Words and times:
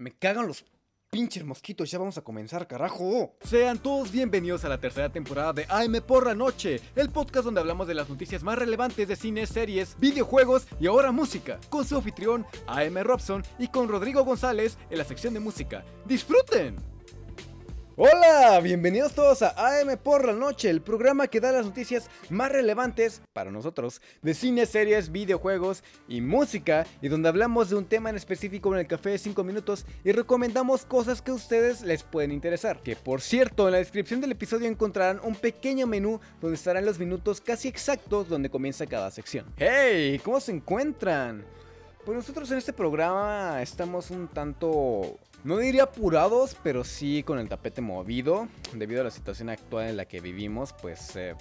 Me 0.00 0.12
cagan 0.12 0.46
los 0.46 0.64
pinches 1.10 1.44
mosquitos, 1.44 1.90
ya 1.90 1.98
vamos 1.98 2.16
a 2.16 2.22
comenzar, 2.22 2.68
carajo. 2.68 3.34
Sean 3.40 3.80
todos 3.80 4.12
bienvenidos 4.12 4.64
a 4.64 4.68
la 4.68 4.78
tercera 4.78 5.08
temporada 5.08 5.52
de 5.52 5.66
AM 5.68 6.00
por 6.06 6.24
la 6.24 6.36
noche, 6.36 6.80
el 6.94 7.10
podcast 7.10 7.46
donde 7.46 7.60
hablamos 7.60 7.88
de 7.88 7.94
las 7.94 8.08
noticias 8.08 8.44
más 8.44 8.56
relevantes 8.56 9.08
de 9.08 9.16
cine, 9.16 9.44
series, 9.44 9.98
videojuegos 9.98 10.68
y 10.78 10.86
ahora 10.86 11.10
música, 11.10 11.58
con 11.68 11.84
su 11.84 11.96
anfitrión 11.96 12.46
AM 12.68 12.98
Robson 13.02 13.42
y 13.58 13.66
con 13.66 13.88
Rodrigo 13.88 14.22
González 14.22 14.78
en 14.88 14.98
la 14.98 15.04
sección 15.04 15.34
de 15.34 15.40
música. 15.40 15.84
¡Disfruten! 16.06 16.97
Hola, 18.00 18.60
bienvenidos 18.60 19.12
todos 19.12 19.42
a 19.42 19.54
AM 19.56 19.98
por 19.98 20.24
la 20.24 20.32
noche, 20.32 20.70
el 20.70 20.80
programa 20.80 21.26
que 21.26 21.40
da 21.40 21.50
las 21.50 21.66
noticias 21.66 22.08
más 22.30 22.52
relevantes 22.52 23.22
para 23.32 23.50
nosotros 23.50 24.00
de 24.22 24.34
cine, 24.34 24.66
series, 24.66 25.10
videojuegos 25.10 25.82
y 26.06 26.20
música 26.20 26.86
y 27.02 27.08
donde 27.08 27.28
hablamos 27.28 27.70
de 27.70 27.74
un 27.74 27.86
tema 27.86 28.08
en 28.08 28.14
específico 28.14 28.72
en 28.72 28.78
el 28.78 28.86
café 28.86 29.10
de 29.10 29.18
5 29.18 29.42
minutos 29.42 29.84
y 30.04 30.12
recomendamos 30.12 30.84
cosas 30.84 31.20
que 31.20 31.32
a 31.32 31.34
ustedes 31.34 31.82
les 31.82 32.04
pueden 32.04 32.30
interesar. 32.30 32.80
Que 32.84 32.94
por 32.94 33.20
cierto, 33.20 33.66
en 33.66 33.72
la 33.72 33.78
descripción 33.78 34.20
del 34.20 34.30
episodio 34.30 34.68
encontrarán 34.68 35.18
un 35.24 35.34
pequeño 35.34 35.88
menú 35.88 36.20
donde 36.40 36.54
estarán 36.54 36.86
los 36.86 37.00
minutos 37.00 37.40
casi 37.40 37.66
exactos 37.66 38.28
donde 38.28 38.48
comienza 38.48 38.86
cada 38.86 39.10
sección. 39.10 39.46
¡Hey! 39.56 40.20
¿Cómo 40.22 40.38
se 40.38 40.52
encuentran? 40.52 41.44
Pues 42.04 42.16
nosotros 42.16 42.48
en 42.52 42.58
este 42.58 42.72
programa 42.72 43.60
estamos 43.60 44.12
un 44.12 44.28
tanto 44.28 45.18
no 45.48 45.56
diría 45.56 45.84
apurados, 45.84 46.54
pero 46.62 46.84
sí 46.84 47.22
con 47.22 47.38
el 47.38 47.48
tapete 47.48 47.80
movido. 47.80 48.48
Debido 48.74 49.00
a 49.00 49.04
la 49.04 49.10
situación 49.10 49.48
actual 49.48 49.88
en 49.88 49.96
la 49.96 50.04
que 50.04 50.20
vivimos, 50.20 50.74
pues 50.74 51.16
eh, 51.16 51.34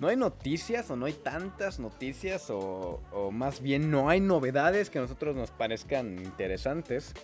no 0.00 0.08
hay 0.08 0.16
noticias 0.16 0.90
o 0.90 0.96
no 0.96 1.06
hay 1.06 1.12
tantas 1.12 1.78
noticias 1.78 2.50
o, 2.50 3.00
o, 3.12 3.30
más 3.30 3.62
bien 3.62 3.92
no 3.92 4.08
hay 4.08 4.18
novedades 4.18 4.90
que 4.90 4.98
a 4.98 5.02
nosotros 5.02 5.36
nos 5.36 5.52
parezcan 5.52 6.18
interesantes. 6.18 7.14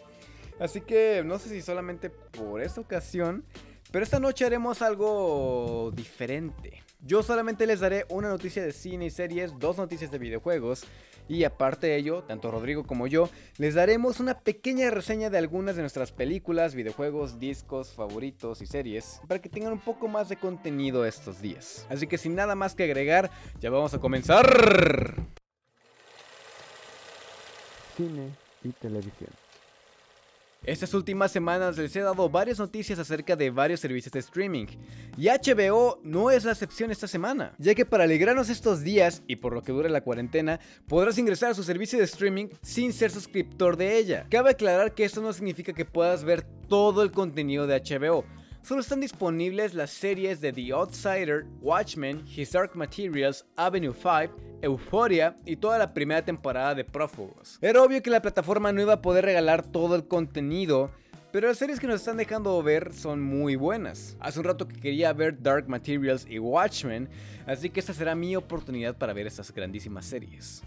Así 0.60 0.82
que 0.82 1.24
no 1.26 1.40
sé 1.40 1.48
si 1.48 1.60
solamente 1.62 2.10
por 2.10 2.62
esta 2.62 2.80
ocasión, 2.80 3.44
pero 3.90 4.04
esta 4.04 4.20
noche 4.20 4.44
haremos 4.44 4.82
algo 4.82 5.90
diferente. 5.96 6.84
Yo 7.00 7.24
solamente 7.24 7.66
les 7.66 7.80
daré 7.80 8.06
una 8.08 8.28
noticia 8.28 8.62
de 8.62 8.70
cine 8.70 9.06
y 9.06 9.10
series, 9.10 9.58
dos 9.58 9.78
noticias 9.78 10.12
de 10.12 10.18
videojuegos 10.18 10.84
y 11.28 11.44
aparte 11.44 11.86
de 11.86 11.96
ello, 11.96 12.22
tanto 12.22 12.50
Rodrigo 12.50 12.84
como 12.84 13.06
yo 13.06 13.28
les 13.58 13.74
daremos 13.74 14.20
una 14.20 14.40
pequeña 14.40 14.90
reseña 14.90 15.30
de 15.30 15.38
algunas 15.38 15.76
de 15.76 15.82
nuestras 15.82 16.12
películas, 16.12 16.74
videojuegos, 16.74 17.38
discos, 17.38 17.92
favoritos 17.92 18.62
y 18.62 18.66
series 18.66 19.20
para 19.28 19.40
que 19.40 19.48
tengan 19.48 19.72
un 19.72 19.80
poco 19.80 20.08
más 20.08 20.28
de 20.28 20.36
contenido 20.36 21.04
estos 21.04 21.40
días. 21.40 21.86
Así 21.88 22.06
que 22.06 22.18
sin 22.18 22.34
nada 22.34 22.54
más 22.54 22.74
que 22.74 22.84
agregar, 22.84 23.30
ya 23.60 23.70
vamos 23.70 23.94
a 23.94 23.98
comenzar. 23.98 24.46
Cine 27.96 28.30
y 28.64 28.70
televisión. 28.70 29.41
Estas 30.64 30.94
últimas 30.94 31.32
semanas 31.32 31.76
les 31.76 31.96
he 31.96 32.00
dado 32.00 32.30
varias 32.30 32.60
noticias 32.60 32.96
acerca 32.96 33.34
de 33.34 33.50
varios 33.50 33.80
servicios 33.80 34.12
de 34.12 34.20
streaming, 34.20 34.66
y 35.18 35.26
HBO 35.26 35.98
no 36.04 36.30
es 36.30 36.44
la 36.44 36.52
excepción 36.52 36.92
esta 36.92 37.08
semana, 37.08 37.52
ya 37.58 37.74
que 37.74 37.84
para 37.84 38.04
alegrarnos 38.04 38.48
estos 38.48 38.82
días 38.82 39.24
y 39.26 39.36
por 39.36 39.54
lo 39.54 39.62
que 39.62 39.72
dure 39.72 39.90
la 39.90 40.02
cuarentena, 40.02 40.60
podrás 40.86 41.18
ingresar 41.18 41.50
a 41.50 41.54
su 41.54 41.64
servicio 41.64 41.98
de 41.98 42.04
streaming 42.04 42.46
sin 42.62 42.92
ser 42.92 43.10
suscriptor 43.10 43.76
de 43.76 43.98
ella. 43.98 44.26
Cabe 44.30 44.50
aclarar 44.50 44.94
que 44.94 45.04
esto 45.04 45.20
no 45.20 45.32
significa 45.32 45.72
que 45.72 45.84
puedas 45.84 46.22
ver 46.22 46.42
todo 46.68 47.02
el 47.02 47.10
contenido 47.10 47.66
de 47.66 47.82
HBO, 47.82 48.24
solo 48.62 48.82
están 48.82 49.00
disponibles 49.00 49.74
las 49.74 49.90
series 49.90 50.40
de 50.40 50.52
The 50.52 50.70
Outsider, 50.70 51.44
Watchmen, 51.60 52.24
His 52.24 52.52
Dark 52.52 52.76
Materials, 52.76 53.44
Avenue 53.56 53.92
5, 53.92 54.51
Euphoria 54.62 55.36
y 55.44 55.56
toda 55.56 55.76
la 55.78 55.92
primera 55.92 56.24
temporada 56.24 56.74
de 56.74 56.84
Prófugos. 56.84 57.58
Era 57.60 57.82
obvio 57.82 58.02
que 58.02 58.10
la 58.10 58.22
plataforma 58.22 58.72
no 58.72 58.80
iba 58.80 58.94
a 58.94 59.02
poder 59.02 59.24
regalar 59.24 59.62
todo 59.62 59.96
el 59.96 60.06
contenido, 60.06 60.90
pero 61.32 61.48
las 61.48 61.58
series 61.58 61.80
que 61.80 61.86
nos 61.86 62.00
están 62.00 62.16
dejando 62.16 62.62
ver 62.62 62.92
son 62.92 63.20
muy 63.20 63.56
buenas. 63.56 64.16
Hace 64.20 64.38
un 64.38 64.44
rato 64.44 64.68
que 64.68 64.80
quería 64.80 65.12
ver 65.12 65.42
Dark 65.42 65.68
Materials 65.68 66.26
y 66.28 66.38
Watchmen, 66.38 67.08
así 67.46 67.70
que 67.70 67.80
esta 67.80 67.92
será 67.92 68.14
mi 68.14 68.36
oportunidad 68.36 68.96
para 68.96 69.12
ver 69.12 69.26
estas 69.26 69.52
grandísimas 69.52 70.06
series. 70.06 70.62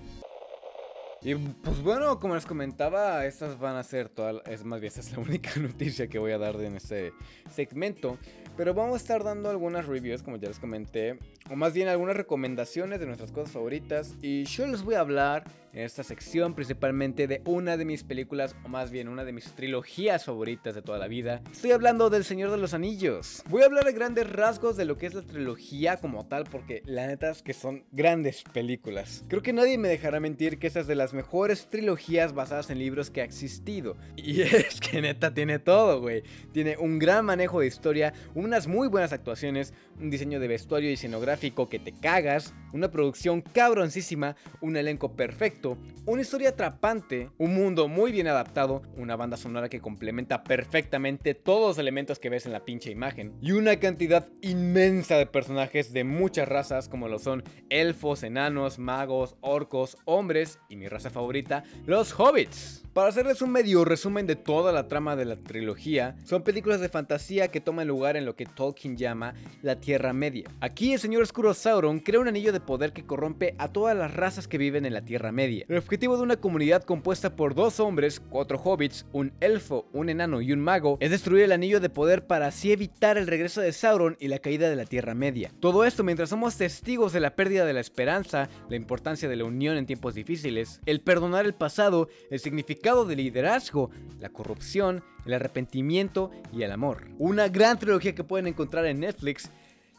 Y 1.25 1.33
pues 1.33 1.81
bueno, 1.81 2.19
como 2.19 2.35
les 2.35 2.45
comentaba, 2.45 3.25
estas 3.25 3.57
van 3.57 3.77
a 3.77 3.83
ser 3.83 4.09
todas, 4.09 4.43
es 4.45 4.63
más 4.63 4.79
bien 4.79 4.89
esta 4.89 5.01
es 5.01 5.11
la 5.11 5.19
única 5.27 5.59
noticia 5.59 6.07
que 6.07 6.19
voy 6.19 6.31
a 6.31 6.37
dar 6.37 6.55
en 6.61 6.75
este 6.75 7.13
segmento. 7.49 8.19
Pero 8.55 8.73
vamos 8.73 8.93
a 8.93 8.97
estar 8.97 9.23
dando 9.23 9.49
algunas 9.49 9.87
reviews, 9.87 10.21
como 10.21 10.37
ya 10.37 10.47
les 10.47 10.59
comenté, 10.59 11.17
o 11.49 11.55
más 11.55 11.73
bien 11.73 11.87
algunas 11.87 12.15
recomendaciones 12.15 12.99
de 12.99 13.05
nuestras 13.05 13.31
cosas 13.31 13.51
favoritas. 13.51 14.15
Y 14.21 14.45
yo 14.45 14.65
les 14.67 14.83
voy 14.83 14.95
a 14.95 15.01
hablar 15.01 15.43
en 15.75 15.83
esta 15.83 16.03
sección 16.03 16.55
principalmente 16.55 17.27
de 17.27 17.41
una 17.45 17.75
de 17.75 17.83
mis 17.83 18.03
películas, 18.03 18.55
o 18.63 18.69
más 18.69 18.91
bien 18.91 19.09
una 19.09 19.25
de 19.25 19.33
mis 19.33 19.51
trilogías 19.55 20.23
favoritas 20.23 20.73
de 20.73 20.81
toda 20.81 20.97
la 20.97 21.07
vida. 21.07 21.41
Estoy 21.51 21.71
hablando 21.71 22.09
del 22.09 22.23
Señor 22.23 22.49
de 22.49 22.57
los 22.57 22.73
Anillos. 22.73 23.43
Voy 23.49 23.61
a 23.61 23.65
hablar 23.65 23.83
de 23.83 23.91
grandes 23.91 24.31
rasgos 24.31 24.77
de 24.77 24.85
lo 24.85 24.97
que 24.97 25.07
es 25.07 25.13
la 25.13 25.21
trilogía 25.21 25.97
como 25.97 26.25
tal, 26.27 26.45
porque 26.45 26.81
la 26.85 27.07
neta 27.07 27.29
es 27.29 27.41
que 27.41 27.53
son 27.53 27.83
grandes 27.91 28.43
películas. 28.53 29.25
Creo 29.27 29.41
que 29.41 29.51
nadie 29.51 29.77
me 29.77 29.89
dejará 29.89 30.21
mentir 30.21 30.59
que 30.59 30.67
esta 30.67 30.79
es 30.79 30.87
de 30.87 30.95
las 30.95 31.13
mejores 31.13 31.67
trilogías 31.69 32.33
basadas 32.33 32.69
en 32.69 32.79
libros 32.79 33.09
que 33.09 33.19
ha 33.19 33.25
existido. 33.25 33.97
Y 34.15 34.41
es 34.43 34.79
que 34.79 35.01
neta 35.01 35.33
tiene 35.33 35.59
todo, 35.59 35.99
güey. 35.99 36.23
Tiene 36.53 36.77
un 36.77 36.99
gran 36.99 37.25
manejo 37.25 37.59
de 37.59 37.67
historia, 37.67 38.13
unas 38.33 38.67
muy 38.67 38.87
buenas 38.87 39.11
actuaciones, 39.11 39.73
un 39.99 40.09
diseño 40.09 40.39
de 40.39 40.47
vestuario 40.47 40.89
y 40.89 40.95
que 41.39 41.79
te 41.79 41.91
cagas, 41.91 42.53
una 42.73 42.91
producción 42.91 43.41
cabroncísima, 43.41 44.35
un 44.61 44.77
elenco 44.77 45.15
perfecto, 45.15 45.77
una 46.05 46.21
historia 46.21 46.49
atrapante, 46.49 47.29
un 47.37 47.53
mundo 47.53 47.87
muy 47.87 48.11
bien 48.11 48.27
adaptado, 48.27 48.81
una 48.97 49.15
banda 49.15 49.37
sonora 49.37 49.69
que 49.69 49.81
complementa 49.81 50.43
perfectamente 50.43 51.33
todos 51.33 51.69
los 51.69 51.77
elementos 51.77 52.19
que 52.19 52.29
ves 52.29 52.45
en 52.45 52.51
la 52.51 52.65
pinche 52.65 52.91
imagen, 52.91 53.33
y 53.41 53.51
una 53.51 53.77
cantidad 53.79 54.27
inmensa 54.41 55.17
de 55.17 55.25
personajes 55.25 55.93
de 55.93 56.03
muchas 56.03 56.47
razas 56.47 56.89
como 56.89 57.07
lo 57.07 57.19
son 57.19 57.43
elfos, 57.69 58.23
enanos, 58.23 58.79
magos, 58.79 59.35
orcos, 59.41 59.97
hombres 60.05 60.59
y 60.69 60.77
mi 60.77 60.87
raza 60.87 61.09
favorita, 61.09 61.63
los 61.85 62.17
hobbits. 62.17 62.84
Para 62.95 63.09
hacerles 63.09 63.41
un 63.41 63.51
medio 63.51 63.83
resumen 63.83 64.25
de 64.25 64.37
toda 64.37 64.71
la 64.71 64.87
trama 64.87 65.17
de 65.17 65.25
la 65.25 65.35
trilogía, 65.35 66.15
son 66.23 66.43
películas 66.43 66.79
de 66.79 66.87
fantasía 66.87 67.49
que 67.49 67.59
toman 67.59 67.89
lugar 67.89 68.15
en 68.15 68.23
lo 68.23 68.37
que 68.37 68.45
Tolkien 68.45 68.95
llama 68.95 69.33
la 69.61 69.81
Tierra 69.81 70.13
Media. 70.13 70.49
Aquí 70.61 70.93
el 70.93 70.99
señor 70.99 71.21
oscuro 71.21 71.53
Sauron 71.53 71.99
crea 71.99 72.21
un 72.21 72.29
anillo 72.29 72.53
de 72.53 72.61
poder 72.61 72.93
que 72.93 73.05
corrompe 73.05 73.53
a 73.57 73.67
todas 73.67 73.97
las 73.97 74.13
razas 74.13 74.47
que 74.47 74.57
viven 74.57 74.85
en 74.85 74.93
la 74.93 75.01
Tierra 75.01 75.33
Media. 75.33 75.65
El 75.67 75.77
objetivo 75.77 76.15
de 76.15 76.23
una 76.23 76.37
comunidad 76.37 76.83
compuesta 76.83 77.35
por 77.35 77.53
dos 77.53 77.81
hombres, 77.81 78.21
cuatro 78.29 78.57
hobbits, 78.63 79.05
un 79.11 79.33
elfo, 79.41 79.89
un 79.91 80.07
enano 80.07 80.39
y 80.39 80.53
un 80.53 80.61
mago 80.61 80.97
es 81.01 81.11
destruir 81.11 81.43
el 81.43 81.51
anillo 81.51 81.81
de 81.81 81.89
poder 81.89 82.25
para 82.27 82.47
así 82.47 82.71
evitar 82.71 83.17
el 83.17 83.27
regreso 83.27 83.59
de 83.59 83.73
Sauron 83.73 84.15
y 84.21 84.29
la 84.29 84.39
caída 84.39 84.69
de 84.69 84.77
la 84.77 84.85
Tierra 84.85 85.15
Media. 85.15 85.51
Todo 85.59 85.83
esto 85.83 86.05
mientras 86.05 86.29
somos 86.29 86.55
testigos 86.55 87.11
de 87.11 87.19
la 87.19 87.35
pérdida 87.35 87.65
de 87.65 87.73
la 87.73 87.81
esperanza, 87.81 88.47
la 88.69 88.77
importancia 88.77 89.27
de 89.27 89.35
la 89.35 89.43
unión 89.43 89.75
en 89.75 89.85
tiempos 89.85 90.15
difíciles, 90.15 90.79
el 90.85 91.01
perdonar 91.01 91.45
el 91.45 91.55
pasado, 91.55 92.07
el 92.29 92.39
significado 92.39 92.84
de 92.85 93.15
liderazgo, 93.15 93.89
la 94.19 94.29
corrupción, 94.29 95.03
el 95.25 95.33
arrepentimiento 95.33 96.29
y 96.53 96.61
el 96.61 96.71
amor. 96.71 97.07
Una 97.17 97.47
gran 97.47 97.79
trilogía 97.79 98.13
que 98.13 98.23
pueden 98.23 98.45
encontrar 98.45 98.85
en 98.85 98.99
Netflix. 98.99 99.49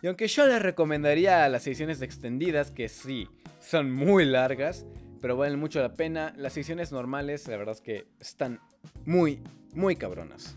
Y 0.03 0.07
aunque 0.07 0.29
yo 0.29 0.47
les 0.47 0.63
recomendaría 0.63 1.49
las 1.49 1.67
ediciones 1.67 2.01
extendidas, 2.01 2.71
que 2.71 2.89
sí, 2.89 3.29
son 3.59 3.91
muy 3.91 4.25
largas, 4.25 4.87
pero 5.21 5.37
valen 5.37 5.59
mucho 5.59 5.81
la 5.81 5.95
pena, 5.95 6.33
las 6.37 6.57
ediciones 6.57 6.93
normales, 6.93 7.49
la 7.49 7.57
verdad 7.57 7.75
es 7.75 7.81
que 7.81 8.07
están 8.21 8.61
muy, 9.05 9.43
muy 9.75 9.97
cabronas. 9.97 10.57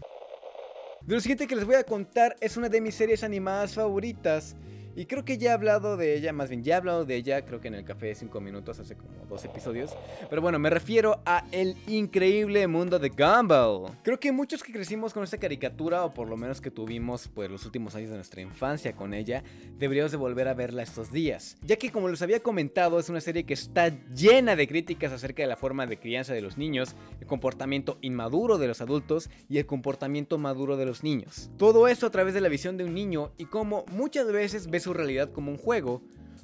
De 1.01 1.15
lo 1.15 1.21
siguiente 1.21 1.47
que 1.47 1.55
les 1.55 1.65
voy 1.65 1.75
a 1.75 1.83
contar 1.83 2.35
es 2.41 2.57
una 2.57 2.69
de 2.69 2.79
mis 2.79 2.93
series 2.93 3.23
animadas 3.23 3.73
favoritas. 3.73 4.55
Y 4.95 5.05
creo 5.05 5.23
que 5.23 5.37
ya 5.37 5.51
he 5.51 5.53
hablado 5.53 5.97
de 5.97 6.15
ella, 6.15 6.33
más 6.33 6.49
bien 6.49 6.63
ya 6.63 6.75
he 6.75 6.77
hablado 6.77 7.05
de 7.05 7.15
ella, 7.15 7.45
creo 7.45 7.61
que 7.61 7.69
en 7.69 7.75
el 7.75 7.85
café 7.85 8.07
de 8.07 8.15
5 8.15 8.41
minutos, 8.41 8.79
hace 8.79 8.95
como 8.95 9.09
dos 9.29 9.45
episodios. 9.45 9.95
Pero 10.29 10.41
bueno, 10.41 10.59
me 10.59 10.69
refiero 10.69 11.21
a 11.25 11.45
El 11.51 11.75
increíble 11.87 12.67
mundo 12.67 12.99
de 12.99 13.09
Gumball. 13.09 13.97
Creo 14.03 14.19
que 14.19 14.31
muchos 14.31 14.63
que 14.63 14.73
crecimos 14.73 15.13
con 15.13 15.23
esta 15.23 15.37
caricatura, 15.37 16.03
o 16.03 16.13
por 16.13 16.27
lo 16.27 16.35
menos 16.35 16.59
que 16.59 16.71
tuvimos 16.71 17.27
pues 17.27 17.49
los 17.49 17.65
últimos 17.65 17.95
años 17.95 18.09
de 18.09 18.15
nuestra 18.15 18.41
infancia 18.41 18.95
con 18.95 19.13
ella, 19.13 19.43
deberíamos 19.77 20.11
de 20.11 20.17
volver 20.17 20.47
a 20.47 20.53
verla 20.53 20.83
estos 20.83 21.11
días. 21.11 21.57
Ya 21.61 21.77
que 21.77 21.91
como 21.91 22.09
les 22.09 22.21
había 22.21 22.41
comentado, 22.41 22.99
es 22.99 23.09
una 23.09 23.21
serie 23.21 23.45
que 23.45 23.53
está 23.53 23.89
llena 24.09 24.55
de 24.55 24.67
críticas 24.67 25.11
acerca 25.11 25.43
de 25.43 25.47
la 25.47 25.57
forma 25.57 25.85
de 25.85 25.99
crianza 25.99 26.33
de 26.33 26.41
los 26.41 26.57
niños, 26.57 26.95
el 27.21 27.27
comportamiento 27.27 27.97
inmaduro 28.01 28.57
de 28.57 28.67
los 28.67 28.81
adultos 28.81 29.29
y 29.47 29.59
el 29.59 29.65
comportamiento 29.65 30.37
maduro 30.37 30.77
de 30.77 30.85
los 30.85 31.03
niños. 31.03 31.51
Todo 31.57 31.87
esto 31.87 32.07
a 32.07 32.11
través 32.11 32.33
de 32.33 32.41
la 32.41 32.49
visión 32.49 32.77
de 32.77 32.83
un 32.83 32.93
niño 32.93 33.31
y 33.37 33.45
cómo 33.45 33.85
muchas 33.91 34.31
veces 34.31 34.69
ves 34.69 34.78
su 34.79 34.93
realidad 34.93 35.31
como 35.31 35.51
un 35.51 35.57
juego 35.57 36.01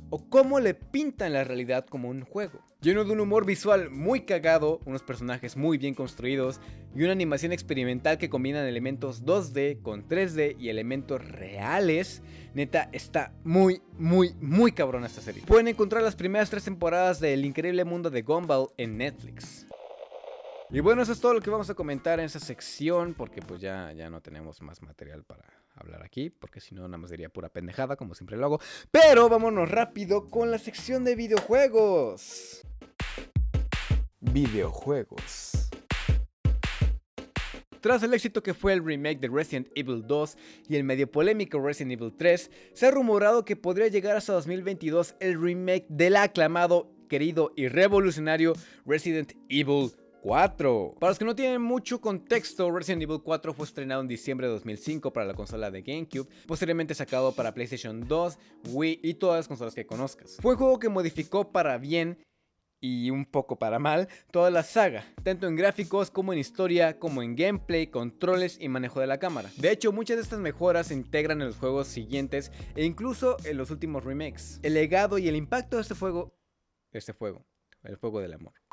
o 0.09 0.29
cómo 0.29 0.59
le 0.59 0.73
pintan 0.73 1.33
la 1.33 1.43
realidad 1.43 1.85
como 1.85 2.09
un 2.09 2.21
juego. 2.21 2.59
Lleno 2.81 3.03
de 3.03 3.11
un 3.11 3.19
humor 3.19 3.45
visual 3.45 3.89
muy 3.89 4.21
cagado, 4.21 4.79
unos 4.85 5.01
personajes 5.01 5.57
muy 5.57 5.77
bien 5.77 5.95
construidos 5.95 6.61
y 6.95 7.03
una 7.03 7.13
animación 7.13 7.51
experimental 7.51 8.17
que 8.17 8.29
combinan 8.29 8.65
elementos 8.65 9.25
2D 9.25 9.81
con 9.81 10.07
3D 10.07 10.55
y 10.59 10.69
elementos 10.69 11.25
reales, 11.27 12.21
neta 12.53 12.89
está 12.91 13.33
muy, 13.43 13.81
muy, 13.97 14.35
muy 14.39 14.71
cabrón 14.71 15.03
esta 15.03 15.21
serie. 15.21 15.43
Pueden 15.47 15.67
encontrar 15.67 16.03
las 16.03 16.15
primeras 16.15 16.49
tres 16.49 16.65
temporadas 16.65 17.19
de 17.19 17.33
El 17.33 17.43
increíble 17.43 17.85
mundo 17.85 18.09
de 18.09 18.21
Gumball 18.21 18.67
en 18.77 18.97
Netflix. 18.97 19.65
Y 20.69 20.79
bueno, 20.79 21.01
eso 21.01 21.11
es 21.11 21.19
todo 21.19 21.33
lo 21.33 21.41
que 21.41 21.49
vamos 21.49 21.69
a 21.69 21.73
comentar 21.73 22.19
en 22.19 22.25
esa 22.25 22.39
sección, 22.39 23.13
porque 23.15 23.41
pues 23.41 23.61
ya, 23.61 23.91
ya 23.93 24.09
no 24.09 24.21
tenemos 24.21 24.61
más 24.61 24.81
material 24.81 25.23
para 25.23 25.45
hablar 25.75 26.04
aquí, 26.04 26.30
porque 26.30 26.60
si 26.60 26.74
no, 26.74 26.83
nada 26.83 26.98
más 26.98 27.10
sería 27.10 27.30
pura 27.30 27.50
pendejada, 27.50 27.95
como 27.95 28.16
siempre 28.16 28.38
lo 28.38 28.45
hago. 28.45 28.60
Pero 28.92 29.30
vámonos 29.30 29.69
rápido 29.69 30.27
con 30.27 30.51
la 30.51 30.57
sección 30.57 31.04
de 31.04 31.16
videojuegos. 31.16 32.66
Videojuegos. 34.19 35.69
Tras 37.86 38.01
el 38.01 38.16
éxito 38.16 38.42
que 38.42 38.56
fue 38.56 38.74
el 38.74 38.83
remake 38.83 39.19
de 39.19 39.27
Resident 39.27 39.68
Evil 39.75 40.07
2 40.07 40.38
y 40.69 40.75
el 40.75 40.83
medio 40.83 41.12
polémico 41.12 41.60
Resident 41.60 41.92
Evil 41.92 42.13
3, 42.18 42.50
se 42.74 42.88
ha 42.88 42.89
rumorado 42.89 43.45
que 43.45 43.56
podría 43.56 43.88
llegar 43.89 44.18
hasta 44.18 44.33
2022 44.33 45.16
el 45.19 45.39
remake 45.39 45.86
del 45.88 46.16
aclamado, 46.16 46.92
querido 47.07 47.54
y 47.56 47.68
revolucionario 47.68 48.54
Resident 48.88 49.33
Evil 49.50 49.92
4. 50.25 50.95
Para 51.00 51.12
los 51.12 51.19
que 51.19 51.25
no 51.25 51.36
tienen 51.36 51.62
mucho 51.62 52.01
contexto, 52.01 52.72
Resident 52.72 53.04
Evil 53.04 53.22
4 53.24 53.54
fue 53.54 53.68
estrenado 53.68 54.01
en 54.01 54.07
diciembre 54.07 54.48
de 54.48 54.54
2005 54.54 55.13
para 55.13 55.27
la 55.27 55.36
consola 55.36 55.69
de 55.69 55.83
GameCube, 55.83 56.27
posteriormente 56.48 56.95
sacado 56.95 57.31
para 57.33 57.54
PlayStation 57.54 58.07
2, 58.07 58.39
Wii 58.69 59.01
y 59.04 59.13
todas 59.13 59.38
las 59.38 59.48
consolas 59.48 59.75
que 59.75 59.86
conozcas. 59.86 60.38
Fue 60.42 60.54
un 60.54 60.57
juego 60.57 60.80
que 60.80 60.89
modificó 60.89 61.51
para 61.51 61.77
bien 61.77 62.18
y 62.81 63.12
un 63.12 63.25
poco 63.25 63.60
para 63.60 63.77
mal 63.77 64.10
toda 64.31 64.50
la 64.50 64.63
saga, 64.63 65.06
tanto 65.22 65.45
en 65.45 65.56
gráficos 65.56 66.10
como 66.10 66.33
en 66.33 66.39
historia, 66.39 66.98
como 66.98 67.22
en 67.22 67.36
gameplay, 67.36 67.86
controles 67.86 68.57
y 68.60 68.68
manejo 68.68 69.01
de 69.01 69.06
la 69.06 69.19
cámara. 69.19 69.51
De 69.57 69.69
hecho, 69.69 69.92
muchas 69.92 70.18
de 70.18 70.24
estas 70.24 70.39
mejoras 70.39 70.88
se 70.88 70.95
integran 70.95 71.39
en 71.42 71.50
los 71.50 71.57
juegos 71.57 71.88
siguientes 71.88 72.51
e 72.75 72.83
incluso 72.83 73.38
en 73.45 73.57
los 73.57 73.69
últimos 73.69 74.04
remakes. 74.04 74.60
El 74.63 74.74
legado 74.74 75.19
y 75.19 75.27
el 75.27 75.36
impacto 75.36 75.75
de 75.75 75.83
este 75.83 75.94
juego, 75.94 76.33
este 76.92 77.12
juego, 77.12 77.45
el 77.83 77.98
juego 77.98 78.22
del 78.22 78.33
amor. 78.33 78.64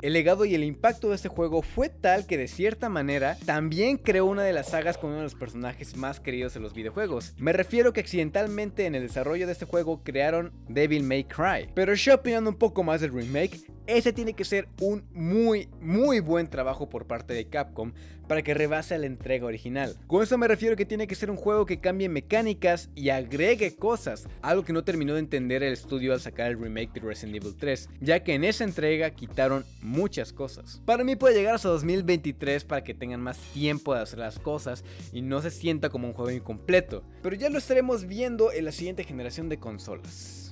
El 0.00 0.12
legado 0.12 0.44
y 0.44 0.54
el 0.54 0.62
impacto 0.62 1.08
de 1.08 1.16
este 1.16 1.26
juego 1.26 1.60
fue 1.60 1.88
tal 1.88 2.24
que 2.24 2.38
de 2.38 2.46
cierta 2.46 2.88
manera 2.88 3.36
también 3.44 3.96
creó 3.96 4.26
una 4.26 4.44
de 4.44 4.52
las 4.52 4.68
sagas 4.68 4.96
con 4.96 5.10
uno 5.10 5.16
de 5.16 5.24
los 5.24 5.34
personajes 5.34 5.96
más 5.96 6.20
queridos 6.20 6.54
en 6.54 6.62
los 6.62 6.72
videojuegos. 6.72 7.34
Me 7.36 7.52
refiero 7.52 7.92
que 7.92 7.98
accidentalmente 7.98 8.86
en 8.86 8.94
el 8.94 9.02
desarrollo 9.02 9.46
de 9.46 9.54
este 9.54 9.64
juego 9.64 10.04
crearon 10.04 10.52
Devil 10.68 11.02
May 11.02 11.24
Cry. 11.24 11.72
Pero 11.74 11.94
yo 11.94 12.14
opinando 12.14 12.48
un 12.48 12.58
poco 12.58 12.84
más 12.84 13.00
del 13.00 13.12
remake, 13.12 13.58
ese 13.88 14.12
tiene 14.12 14.34
que 14.34 14.44
ser 14.44 14.68
un 14.80 15.02
muy, 15.12 15.68
muy 15.80 16.20
buen 16.20 16.46
trabajo 16.46 16.88
por 16.88 17.06
parte 17.06 17.32
de 17.32 17.46
Capcom 17.46 17.92
para 18.28 18.42
que 18.42 18.52
rebase 18.52 18.96
la 18.98 19.06
entrega 19.06 19.46
original. 19.46 19.96
Con 20.06 20.22
eso 20.22 20.36
me 20.36 20.46
refiero 20.46 20.76
que 20.76 20.84
tiene 20.84 21.06
que 21.06 21.14
ser 21.14 21.30
un 21.30 21.38
juego 21.38 21.64
que 21.64 21.80
cambie 21.80 22.10
mecánicas 22.10 22.90
y 22.94 23.08
agregue 23.08 23.74
cosas, 23.74 24.28
algo 24.42 24.64
que 24.64 24.74
no 24.74 24.84
terminó 24.84 25.14
de 25.14 25.20
entender 25.20 25.62
el 25.62 25.72
estudio 25.72 26.12
al 26.12 26.20
sacar 26.20 26.50
el 26.50 26.60
remake 26.60 26.92
de 26.92 27.00
Resident 27.00 27.36
Evil 27.36 27.56
3, 27.56 27.88
ya 28.00 28.22
que 28.22 28.34
en 28.34 28.44
esa 28.44 28.64
entrega 28.64 29.10
quitaron 29.10 29.64
muchas 29.80 30.34
cosas. 30.34 30.82
Para 30.84 31.02
mí 31.02 31.16
puede 31.16 31.36
llegar 31.36 31.54
hasta 31.54 31.70
2023 31.70 32.64
para 32.64 32.84
que 32.84 32.92
tengan 32.92 33.22
más 33.22 33.38
tiempo 33.54 33.94
de 33.94 34.02
hacer 34.02 34.18
las 34.18 34.38
cosas 34.38 34.84
y 35.12 35.22
no 35.22 35.40
se 35.40 35.50
sienta 35.50 35.88
como 35.88 36.08
un 36.08 36.12
juego 36.12 36.30
incompleto, 36.30 37.02
pero 37.22 37.34
ya 37.34 37.48
lo 37.48 37.56
estaremos 37.56 38.06
viendo 38.06 38.52
en 38.52 38.66
la 38.66 38.72
siguiente 38.72 39.04
generación 39.04 39.48
de 39.48 39.58
consolas. 39.58 40.47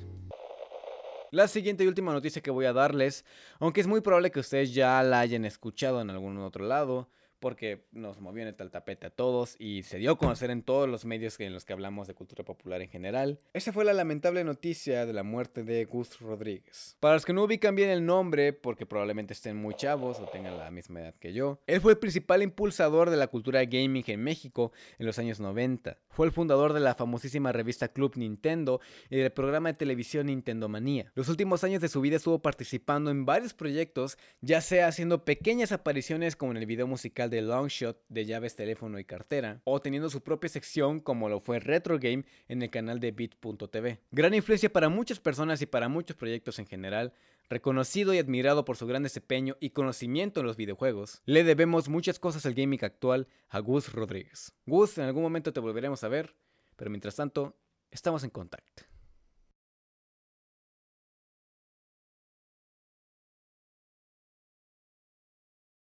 La 1.36 1.48
siguiente 1.48 1.84
y 1.84 1.86
última 1.86 2.14
noticia 2.14 2.40
que 2.40 2.50
voy 2.50 2.64
a 2.64 2.72
darles, 2.72 3.22
aunque 3.58 3.82
es 3.82 3.86
muy 3.86 4.00
probable 4.00 4.30
que 4.30 4.40
ustedes 4.40 4.72
ya 4.72 5.02
la 5.02 5.20
hayan 5.20 5.44
escuchado 5.44 6.00
en 6.00 6.08
algún 6.08 6.38
otro 6.38 6.64
lado, 6.64 7.10
porque 7.38 7.86
nos 7.92 8.20
movió 8.20 8.42
en 8.42 8.48
el 8.48 8.70
tapete 8.70 9.06
a 9.06 9.10
todos 9.10 9.56
y 9.58 9.82
se 9.82 9.98
dio 9.98 10.12
a 10.12 10.18
conocer 10.18 10.50
en 10.50 10.62
todos 10.62 10.88
los 10.88 11.04
medios 11.04 11.38
en 11.40 11.52
los 11.52 11.64
que 11.64 11.72
hablamos 11.72 12.06
de 12.06 12.14
cultura 12.14 12.44
popular 12.44 12.82
en 12.82 12.88
general. 12.88 13.40
Esa 13.52 13.72
fue 13.72 13.84
la 13.84 13.92
lamentable 13.92 14.44
noticia 14.44 15.06
de 15.06 15.12
la 15.12 15.22
muerte 15.22 15.62
de 15.62 15.84
Gus 15.84 16.18
Rodríguez. 16.20 16.96
Para 17.00 17.14
los 17.14 17.24
que 17.24 17.32
no 17.32 17.44
ubican 17.44 17.74
bien 17.74 17.90
el 17.90 18.04
nombre, 18.04 18.52
porque 18.52 18.86
probablemente 18.86 19.32
estén 19.32 19.56
muy 19.56 19.74
chavos 19.74 20.18
o 20.20 20.26
tengan 20.26 20.58
la 20.58 20.70
misma 20.70 21.00
edad 21.00 21.14
que 21.14 21.32
yo, 21.32 21.60
él 21.66 21.80
fue 21.80 21.92
el 21.92 21.98
principal 21.98 22.42
impulsador 22.42 23.10
de 23.10 23.16
la 23.16 23.28
cultura 23.28 23.64
gaming 23.64 24.04
en 24.06 24.22
México 24.22 24.72
en 24.98 25.06
los 25.06 25.18
años 25.18 25.40
90. 25.40 25.98
Fue 26.08 26.26
el 26.26 26.32
fundador 26.32 26.72
de 26.72 26.80
la 26.80 26.94
famosísima 26.94 27.52
revista 27.52 27.88
Club 27.88 28.16
Nintendo 28.16 28.80
y 29.10 29.16
del 29.16 29.32
programa 29.32 29.70
de 29.70 29.78
televisión 29.78 30.26
Nintendo 30.26 30.68
Manía. 30.68 31.12
Los 31.14 31.28
últimos 31.28 31.64
años 31.64 31.80
de 31.80 31.88
su 31.88 32.00
vida 32.00 32.16
estuvo 32.16 32.40
participando 32.40 33.10
en 33.10 33.26
varios 33.26 33.54
proyectos, 33.54 34.18
ya 34.40 34.60
sea 34.60 34.88
haciendo 34.88 35.24
pequeñas 35.24 35.72
apariciones 35.72 36.36
como 36.36 36.52
en 36.52 36.58
el 36.58 36.66
video 36.66 36.86
musical 36.86 37.25
de 37.28 37.42
Longshot 37.42 38.04
de 38.08 38.24
llaves, 38.24 38.56
teléfono 38.56 38.98
y 38.98 39.04
cartera, 39.04 39.60
o 39.64 39.80
teniendo 39.80 40.10
su 40.10 40.22
propia 40.22 40.48
sección 40.48 41.00
como 41.00 41.28
lo 41.28 41.40
fue 41.40 41.60
Retro 41.60 41.98
Game 41.98 42.24
en 42.48 42.62
el 42.62 42.70
canal 42.70 43.00
de 43.00 43.12
Bit.tv. 43.12 44.00
Gran 44.10 44.34
influencia 44.34 44.72
para 44.72 44.88
muchas 44.88 45.20
personas 45.20 45.60
y 45.62 45.66
para 45.66 45.88
muchos 45.88 46.16
proyectos 46.16 46.58
en 46.58 46.66
general, 46.66 47.12
reconocido 47.48 48.14
y 48.14 48.18
admirado 48.18 48.64
por 48.64 48.76
su 48.76 48.86
gran 48.86 49.02
desempeño 49.02 49.56
y 49.60 49.70
conocimiento 49.70 50.40
en 50.40 50.46
los 50.46 50.56
videojuegos, 50.56 51.22
le 51.26 51.44
debemos 51.44 51.88
muchas 51.88 52.18
cosas 52.18 52.46
al 52.46 52.54
gaming 52.54 52.84
actual 52.84 53.28
a 53.48 53.58
Gus 53.60 53.92
Rodríguez. 53.92 54.52
Gus, 54.66 54.98
en 54.98 55.04
algún 55.04 55.22
momento 55.22 55.52
te 55.52 55.60
volveremos 55.60 56.02
a 56.04 56.08
ver, 56.08 56.34
pero 56.76 56.90
mientras 56.90 57.16
tanto, 57.16 57.56
estamos 57.90 58.24
en 58.24 58.30
contacto. 58.30 58.84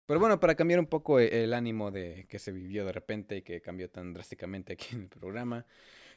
Pero 0.06 0.20
bueno, 0.20 0.38
para 0.38 0.54
cambiar 0.54 0.78
un 0.80 0.86
poco 0.86 1.18
e-, 1.18 1.44
el 1.44 1.52
ánimo 1.52 1.90
de 1.90 2.26
que 2.28 2.38
se 2.38 2.52
vivió 2.52 2.84
de 2.84 2.92
repente 2.92 3.36
y 3.38 3.42
que 3.42 3.60
cambió 3.60 3.90
tan 3.90 4.12
drásticamente 4.12 4.74
aquí 4.74 4.94
en 4.94 5.02
el 5.02 5.08
programa, 5.08 5.66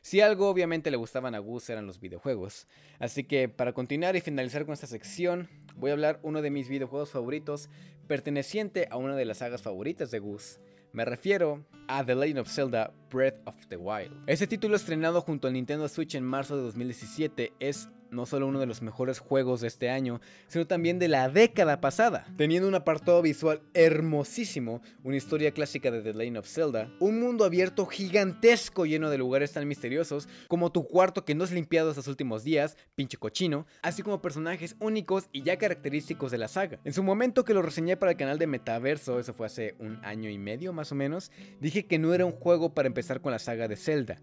si 0.02 0.22
algo 0.22 0.50
obviamente 0.50 0.92
le 0.92 0.98
gustaban 0.98 1.36
a 1.36 1.40
Gus 1.40 1.70
eran 1.70 1.86
los 1.86 2.00
videojuegos. 2.00 2.68
Así 3.00 3.24
que 3.24 3.50
para 3.50 3.74
continuar 3.74 4.16
y 4.16 4.22
finalizar 4.22 4.66
con 4.66 4.74
esta 4.74 4.88
sección, 4.88 5.50
voy 5.76 5.90
a 5.90 5.94
hablar 5.94 6.20
uno 6.24 6.42
de 6.42 6.52
mis 6.52 6.70
videojuegos 6.70 7.10
favoritos 7.10 7.70
perteneciente 8.08 8.88
a 8.90 8.98
una 8.98 9.16
de 9.16 9.26
las 9.26 9.40
sagas 9.40 9.62
favoritas 9.62 10.12
de 10.12 10.20
Gus. 10.20 10.60
Me 10.92 11.06
refiero 11.06 11.66
a 11.88 12.04
The 12.04 12.16
Legend 12.16 12.40
of 12.40 12.50
Zelda 12.50 12.92
Breath 13.12 13.40
of 13.46 13.68
the 13.68 13.78
Wild. 13.78 14.24
Este 14.26 14.48
título 14.48 14.76
estrenado 14.76 15.22
junto 15.22 15.48
al 15.48 15.54
Nintendo 15.54 15.88
Switch 15.88 16.16
en 16.16 16.24
marzo 16.24 16.56
de 16.58 16.64
2017 16.64 17.54
es 17.60 17.90
no 18.12 18.26
solo 18.26 18.48
uno 18.48 18.60
de 18.60 18.66
los 18.66 18.82
mejores 18.82 19.20
juegos 19.20 19.62
de 19.62 19.68
este 19.68 19.90
año, 19.90 20.22
sino 20.48 20.68
también 20.68 21.00
de 21.00 21.08
la 21.08 21.30
década 21.30 21.82
pasada, 21.82 22.28
teniendo 22.38 22.68
un 22.68 22.76
apartado 22.76 23.22
visual 23.22 23.62
hermosísimo, 23.74 24.82
una 25.04 25.18
historia 25.18 25.52
clásica 25.52 25.92
de 25.92 26.02
The 26.02 26.14
Lane 26.14 26.40
of 26.40 26.48
Zelda, 26.48 26.92
un 27.00 27.20
mundo 27.20 27.46
abierto 27.46 27.86
gigantesco 27.86 28.86
lleno 28.86 29.10
de 29.10 29.18
lugares 29.18 29.52
tan 29.52 29.68
misteriosos 29.68 30.28
como 30.48 30.72
tu 30.72 30.88
cuarto 30.88 31.26
que 31.26 31.36
no 31.36 31.44
es 31.44 31.52
limpiado 31.52 31.90
estos 31.90 32.08
últimos 32.08 32.44
días, 32.44 32.78
pinche 32.96 33.18
cochino, 33.18 33.66
así 33.82 34.02
como 34.02 34.22
personajes 34.22 34.76
únicos 34.80 35.30
y 35.32 35.44
ya 35.44 35.58
característicos 35.58 36.32
de 36.32 36.38
la 36.38 36.48
saga. 36.48 36.80
En 36.84 36.94
su 36.94 37.04
momento 37.04 37.44
que 37.44 37.54
lo 37.54 37.62
reseñé 37.62 37.98
para 37.98 38.12
el 38.12 38.18
canal 38.18 38.40
de 38.40 38.48
Metaverso, 38.48 39.20
eso 39.20 39.34
fue 39.34 39.48
hace 39.48 39.76
un 39.80 40.00
año 40.04 40.30
y 40.30 40.38
medio 40.38 40.74
más 40.74 40.92
o 40.92 40.96
menos, 40.96 41.32
dije 41.60 41.86
que 41.86 42.00
no 42.00 42.14
era 42.14 42.26
un 42.26 42.32
juego 42.32 42.74
para 42.74 42.88
empezar 42.88 43.22
con 43.22 43.32
la 43.32 43.40
saga 43.40 43.68
de 43.68 43.76
Zelda, 43.76 44.22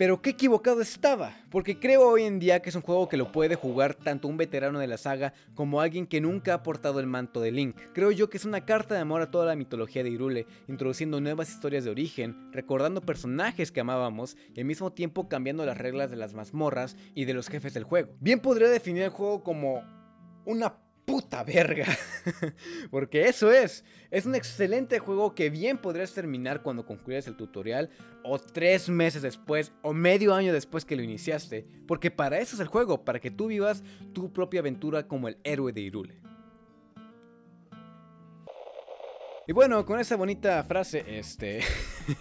pero 0.00 0.22
qué 0.22 0.30
equivocado 0.30 0.80
estaba, 0.80 1.36
porque 1.50 1.78
creo 1.78 2.08
hoy 2.08 2.22
en 2.22 2.38
día 2.38 2.62
que 2.62 2.70
es 2.70 2.74
un 2.74 2.80
juego 2.80 3.06
que 3.06 3.18
lo 3.18 3.30
puede 3.32 3.54
jugar 3.54 3.94
tanto 3.94 4.28
un 4.28 4.38
veterano 4.38 4.78
de 4.78 4.86
la 4.86 4.96
saga 4.96 5.34
como 5.54 5.82
alguien 5.82 6.06
que 6.06 6.22
nunca 6.22 6.54
ha 6.54 6.62
portado 6.62 7.00
el 7.00 7.06
manto 7.06 7.42
de 7.42 7.52
Link. 7.52 7.76
Creo 7.92 8.10
yo 8.10 8.30
que 8.30 8.38
es 8.38 8.46
una 8.46 8.64
carta 8.64 8.94
de 8.94 9.02
amor 9.02 9.20
a 9.20 9.30
toda 9.30 9.44
la 9.44 9.56
mitología 9.56 10.02
de 10.02 10.08
Irule, 10.08 10.46
introduciendo 10.68 11.20
nuevas 11.20 11.50
historias 11.50 11.84
de 11.84 11.90
origen, 11.90 12.50
recordando 12.50 13.02
personajes 13.02 13.72
que 13.72 13.80
amábamos 13.80 14.38
y 14.54 14.60
al 14.60 14.64
mismo 14.64 14.90
tiempo 14.90 15.28
cambiando 15.28 15.66
las 15.66 15.76
reglas 15.76 16.10
de 16.10 16.16
las 16.16 16.32
mazmorras 16.32 16.96
y 17.14 17.26
de 17.26 17.34
los 17.34 17.48
jefes 17.48 17.74
del 17.74 17.84
juego. 17.84 18.14
Bien 18.20 18.40
podría 18.40 18.68
definir 18.68 19.02
el 19.02 19.10
juego 19.10 19.44
como 19.44 19.82
una 20.46 20.76
puta 21.04 21.42
verga. 21.44 21.86
Porque 22.90 23.26
eso 23.26 23.50
es. 23.52 23.84
Es 24.10 24.26
un 24.26 24.34
excelente 24.34 24.98
juego 24.98 25.34
que 25.34 25.50
bien 25.50 25.78
podrías 25.78 26.12
terminar 26.12 26.62
cuando 26.62 26.86
concluyas 26.86 27.26
el 27.26 27.36
tutorial. 27.36 27.90
O 28.22 28.38
tres 28.38 28.88
meses 28.88 29.22
después. 29.22 29.72
O 29.82 29.92
medio 29.92 30.34
año 30.34 30.52
después 30.52 30.84
que 30.84 30.96
lo 30.96 31.02
iniciaste. 31.02 31.66
Porque 31.86 32.10
para 32.10 32.38
eso 32.38 32.56
es 32.56 32.60
el 32.60 32.68
juego. 32.68 33.04
Para 33.04 33.20
que 33.20 33.30
tú 33.30 33.48
vivas 33.48 33.82
tu 34.12 34.32
propia 34.32 34.60
aventura 34.60 35.06
como 35.06 35.28
el 35.28 35.38
héroe 35.44 35.72
de 35.72 35.80
Irule. 35.80 36.20
Y 39.46 39.52
bueno, 39.52 39.84
con 39.84 39.98
esa 39.98 40.16
bonita 40.16 40.62
frase, 40.62 41.04
este... 41.18 41.60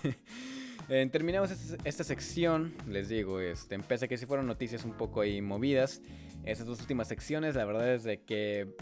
Eh, 0.90 1.08
terminamos 1.12 1.52
esta, 1.84 2.04
sección, 2.04 2.74
les 2.88 3.10
digo, 3.10 3.40
este, 3.40 3.76
empecé 3.76 4.08
que 4.08 4.18
si 4.18 4.26
fueron 4.26 4.48
noticias 4.48 4.86
un 4.86 4.94
poco 4.94 5.22
ahí 5.22 5.40
movidas, 5.40 6.02
estas 6.46 6.66
dos 6.66 6.80
últimas 6.80 7.08
secciones, 7.08 7.56
la 7.56 7.64
verdad 7.66 7.94
es 7.94 8.04
de 8.04 8.24
que 8.24 8.76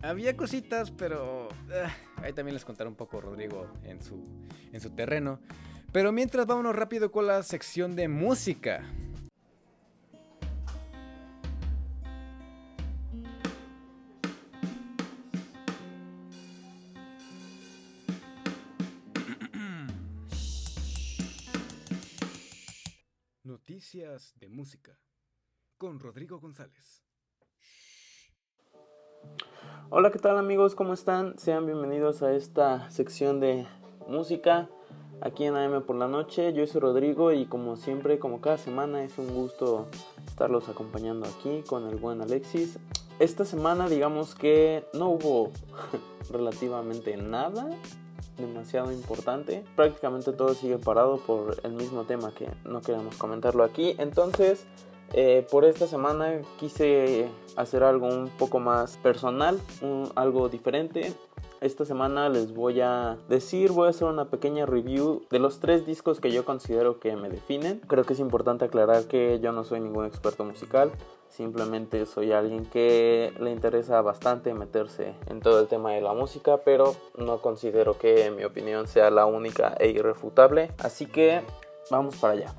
había 0.00 0.36
cositas, 0.38 0.90
pero 0.90 1.48
ah, 1.70 1.94
ahí 2.22 2.32
también 2.32 2.54
les 2.54 2.64
contaré 2.64 2.88
un 2.88 2.96
poco 2.96 3.20
Rodrigo 3.20 3.70
en 3.84 4.02
su, 4.02 4.24
en 4.72 4.80
su 4.80 4.90
terreno. 4.90 5.38
Pero 5.92 6.12
mientras 6.12 6.46
vámonos 6.46 6.74
rápido 6.74 7.10
con 7.10 7.26
la 7.26 7.42
sección 7.42 7.94
de 7.94 8.08
música. 8.08 8.82
Noticias 23.80 24.34
de 24.38 24.50
música 24.50 25.00
con 25.78 26.00
Rodrigo 26.00 26.38
González. 26.38 27.02
Hola, 29.88 30.10
¿qué 30.10 30.18
tal 30.18 30.36
amigos? 30.36 30.74
¿Cómo 30.74 30.92
están? 30.92 31.38
Sean 31.38 31.64
bienvenidos 31.64 32.22
a 32.22 32.34
esta 32.34 32.90
sección 32.90 33.40
de 33.40 33.66
música 34.06 34.68
aquí 35.22 35.44
en 35.44 35.56
AM 35.56 35.82
por 35.86 35.96
la 35.96 36.08
noche. 36.08 36.52
Yo 36.52 36.66
soy 36.66 36.82
Rodrigo 36.82 37.32
y 37.32 37.46
como 37.46 37.76
siempre, 37.76 38.18
como 38.18 38.42
cada 38.42 38.58
semana, 38.58 39.02
es 39.02 39.16
un 39.16 39.32
gusto 39.32 39.88
estarlos 40.26 40.68
acompañando 40.68 41.26
aquí 41.26 41.62
con 41.66 41.88
el 41.88 41.96
buen 41.96 42.20
Alexis. 42.20 42.78
Esta 43.18 43.46
semana 43.46 43.88
digamos 43.88 44.34
que 44.34 44.84
no 44.92 45.08
hubo 45.08 45.52
relativamente 46.30 47.16
nada 47.16 47.66
demasiado 48.40 48.92
importante. 48.92 49.64
Prácticamente 49.76 50.32
todo 50.32 50.54
sigue 50.54 50.78
parado 50.78 51.18
por 51.18 51.56
el 51.62 51.72
mismo 51.72 52.04
tema 52.04 52.32
que 52.32 52.48
no 52.64 52.80
queremos 52.80 53.16
comentarlo 53.16 53.64
aquí. 53.64 53.94
Entonces, 53.98 54.66
eh, 55.12 55.46
por 55.50 55.64
esta 55.64 55.86
semana 55.86 56.40
quise 56.58 57.28
hacer 57.56 57.82
algo 57.82 58.06
un 58.06 58.28
poco 58.28 58.60
más 58.60 58.96
personal, 58.98 59.60
algo 60.14 60.48
diferente. 60.48 61.12
Esta 61.60 61.84
semana 61.84 62.28
les 62.28 62.54
voy 62.54 62.80
a 62.80 63.18
decir, 63.28 63.72
voy 63.72 63.88
a 63.88 63.90
hacer 63.90 64.08
una 64.08 64.30
pequeña 64.30 64.64
review 64.66 65.22
de 65.30 65.38
los 65.38 65.60
tres 65.60 65.84
discos 65.84 66.20
que 66.20 66.30
yo 66.30 66.44
considero 66.44 67.00
que 67.00 67.16
me 67.16 67.28
definen. 67.28 67.80
Creo 67.86 68.04
que 68.04 68.14
es 68.14 68.20
importante 68.20 68.64
aclarar 68.64 69.04
que 69.04 69.40
yo 69.40 69.52
no 69.52 69.64
soy 69.64 69.80
ningún 69.80 70.06
experto 70.06 70.44
musical, 70.44 70.90
simplemente 71.30 72.06
soy 72.06 72.32
alguien 72.32 72.66
que 72.66 73.32
le 73.40 73.50
interesa 73.50 74.02
bastante 74.02 74.52
meterse 74.54 75.14
en 75.28 75.40
todo 75.40 75.60
el 75.60 75.68
tema 75.68 75.92
de 75.92 76.00
la 76.00 76.12
música, 76.12 76.58
pero 76.64 76.94
no 77.16 77.40
considero 77.40 77.98
que 77.98 78.30
mi 78.30 78.44
opinión 78.44 78.86
sea 78.86 79.10
la 79.10 79.26
única 79.26 79.74
e 79.78 79.88
irrefutable. 79.88 80.70
Así 80.78 81.06
que 81.06 81.42
vamos 81.90 82.16
para 82.16 82.34
allá. 82.34 82.54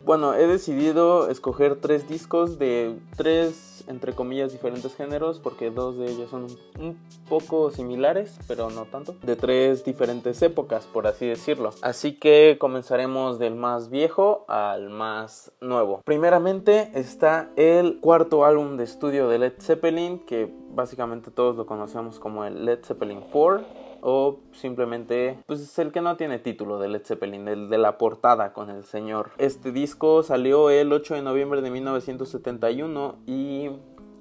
Bueno, 0.00 0.34
he 0.34 0.46
decidido 0.46 1.28
escoger 1.30 1.80
tres 1.80 2.08
discos 2.08 2.58
de 2.58 2.98
tres, 3.16 3.84
entre 3.88 4.14
comillas, 4.14 4.52
diferentes 4.52 4.94
géneros, 4.94 5.40
porque 5.40 5.70
dos 5.70 5.96
de 5.96 6.06
ellos 6.10 6.30
son 6.30 6.46
un, 6.78 6.98
poco 7.28 7.70
similares, 7.70 8.38
pero 8.46 8.70
no 8.70 8.84
tanto. 8.84 9.14
De 9.22 9.36
tres 9.36 9.84
diferentes 9.84 10.40
épocas, 10.42 10.86
por 10.86 11.06
así 11.06 11.26
decirlo. 11.26 11.70
Así 11.82 12.12
que 12.12 12.56
comenzaremos 12.60 13.38
del 13.38 13.56
más 13.56 13.90
viejo 13.90 14.44
al 14.48 14.90
más 14.90 15.50
nuevo. 15.60 16.02
Primeramente 16.04 16.90
está 16.94 17.50
el 17.56 17.98
cuarto 18.00 18.44
álbum 18.44 18.76
de 18.76 18.84
estudio 18.84 19.28
de 19.28 19.38
Led 19.38 19.54
Zeppelin, 19.60 20.20
que 20.20 20.52
básicamente 20.70 21.30
todos 21.30 21.56
lo 21.56 21.66
conocemos 21.66 22.20
como 22.20 22.44
el 22.44 22.64
Led 22.64 22.84
Zeppelin 22.84 23.22
4 23.32 23.85
o 24.08 24.38
simplemente 24.52 25.36
pues 25.46 25.60
es 25.60 25.76
el 25.80 25.90
que 25.90 26.00
no 26.00 26.16
tiene 26.16 26.38
título 26.38 26.78
de 26.78 26.86
Led 26.86 27.02
Zeppelin, 27.04 27.48
el 27.48 27.68
de 27.68 27.76
la 27.76 27.98
portada 27.98 28.52
con 28.52 28.70
el 28.70 28.84
señor. 28.84 29.32
Este 29.36 29.72
disco 29.72 30.22
salió 30.22 30.70
el 30.70 30.92
8 30.92 31.16
de 31.16 31.22
noviembre 31.22 31.60
de 31.60 31.72
1971 31.72 33.16
y 33.26 33.70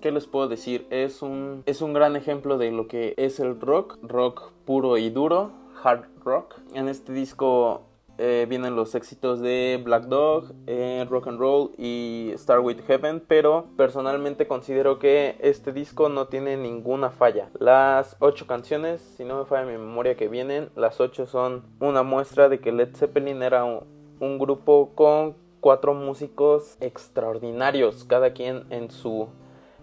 ¿qué 0.02 0.12
les 0.12 0.26
puedo 0.26 0.48
decir? 0.48 0.88
Es 0.90 1.22
un, 1.22 1.62
es 1.68 1.84
un 1.84 1.94
gran 1.94 2.16
ejemplo 2.16 2.58
de 2.58 2.72
lo 2.72 2.88
que 2.88 3.14
es 3.18 3.40
el 3.40 3.62
rock, 3.62 4.00
rock 4.02 4.54
puro 4.66 4.98
y 4.98 5.12
duro, 5.12 5.52
hard 5.84 6.06
rock. 6.24 6.56
En 6.74 6.90
este 6.90 7.14
disco 7.14 7.84
eh, 8.18 8.46
vienen 8.48 8.76
los 8.76 8.96
éxitos 8.96 9.42
de 9.42 9.82
Black 9.84 10.06
Dog, 10.06 10.54
eh, 10.68 11.06
Rock 11.10 11.28
and 11.28 11.40
Roll 11.40 11.72
y 11.78 12.32
Star 12.36 12.60
with 12.62 12.80
Heaven, 12.88 13.22
pero 13.28 13.66
personalmente 13.76 14.48
considero 14.48 15.00
que 15.00 15.36
este 15.40 15.74
disco 15.74 16.08
no 16.08 16.28
tiene 16.28 16.56
ninguna 16.56 17.10
falla. 17.10 17.50
Las 17.60 18.16
ocho 18.20 18.48
canciones, 18.48 19.02
si 19.18 19.26
no 19.26 19.40
me 19.40 19.46
falla 19.46 19.66
mi 19.66 19.78
memoria 19.78 20.16
que 20.16 20.30
vienen, 20.30 20.70
las 20.76 21.02
ocho 21.02 21.26
son 21.26 21.64
una 21.80 22.04
muestra 22.04 22.48
de 22.48 22.60
que 22.60 22.72
Led 22.72 22.96
Zeppelin 22.96 23.44
era 23.44 23.66
un, 23.66 24.40
grupo 24.40 24.92
con 24.96 25.36
cuatro 25.60 25.94
músicos 25.94 26.78
extraordinarios, 26.80 28.06
cada 28.06 28.34
quien 28.34 28.66
en 28.70 28.92
su 28.92 29.28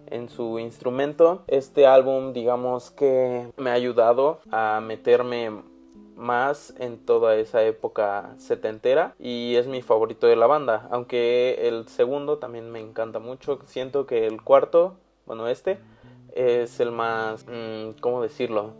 en 0.07 0.29
su 0.29 0.59
instrumento. 0.59 1.43
Este 1.47 1.87
álbum, 1.87 2.35
digamos 2.35 2.91
que 2.91 3.51
me 3.57 3.71
ha 3.71 3.75
ayudado 3.75 4.41
a 4.51 4.81
meterme 4.83 5.63
más 6.17 6.75
en 6.79 6.99
toda 6.99 7.37
esa 7.37 7.63
época 7.63 8.35
setentera 8.39 9.15
y 9.19 9.57
es 9.57 9.67
mi 9.67 9.83
favorito 9.83 10.27
de 10.27 10.37
la 10.37 10.47
banda, 10.47 10.89
aunque 10.91 11.69
el 11.69 11.89
segundo 11.89 12.39
también 12.39 12.71
me 12.71 12.81
encanta 12.81 13.19
mucho, 13.19 13.59
siento 13.65 14.07
que 14.07 14.27
el 14.27 14.43
cuarto, 14.43 14.95
bueno 15.27 15.49
este, 15.49 15.79
es 16.35 16.81
el 16.81 16.93
más, 16.93 17.47
mm, 17.47 18.01
¿cómo 18.01 18.23
decirlo? 18.23 18.73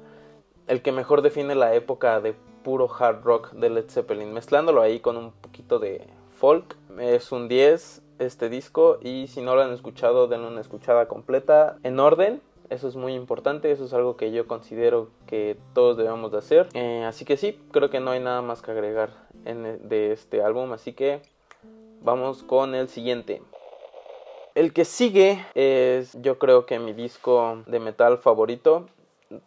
El 0.67 0.83
que 0.83 0.93
mejor 0.93 1.23
define 1.23 1.55
la 1.55 1.75
época 1.75 2.21
de 2.21 2.35
puro 2.63 2.89
hard 2.97 3.23
rock 3.23 3.53
de 3.53 3.71
Led 3.71 3.91
Zeppelin, 3.91 4.33
mezclándolo 4.33 4.83
ahí 4.83 5.01
con 5.01 5.17
un 5.17 5.33
poquito 5.33 5.79
de 5.79 6.07
folk, 6.39 6.77
es 6.99 7.33
un 7.33 7.49
10 7.49 8.03
este 8.19 8.49
disco 8.49 8.99
y 9.01 9.27
si 9.27 9.41
no 9.41 9.55
lo 9.55 9.63
han 9.63 9.73
escuchado 9.73 10.29
denle 10.29 10.49
una 10.49 10.61
escuchada 10.61 11.09
completa. 11.09 11.79
En 11.83 11.99
orden 11.99 12.41
eso 12.71 12.89
es 12.89 12.97
muy 12.97 13.15
importante, 13.15 13.71
eso 13.71 13.85
es 13.85 13.93
algo 13.93 14.17
que 14.17 14.33
yo 14.33 14.47
considero 14.47 15.11
que 15.27 15.57
todos 15.75 15.97
debemos 15.97 16.33
de 16.33 16.39
hacer. 16.39 16.69
Eh, 16.75 17.05
así 17.05 17.25
que 17.25 17.37
sí, 17.37 17.59
creo 17.71 17.91
que 17.91 18.01
no 18.01 18.11
hay 18.11 18.21
nada 18.21 18.43
más 18.43 18.63
que 18.63 18.71
agregar 18.71 19.11
en, 19.45 19.89
de 19.89 20.13
este 20.13 20.43
álbum, 20.43 20.73
así 20.73 20.93
que 20.93 21.23
vamos 22.03 22.43
con 22.43 22.75
el 22.75 22.89
siguiente. 22.89 23.43
El 24.55 24.73
que 24.73 24.85
sigue 24.85 25.45
es 25.55 26.21
yo 26.21 26.39
creo 26.39 26.67
que 26.67 26.79
mi 26.79 26.93
disco 26.93 27.63
de 27.67 27.81
metal 27.81 28.19
favorito 28.19 28.87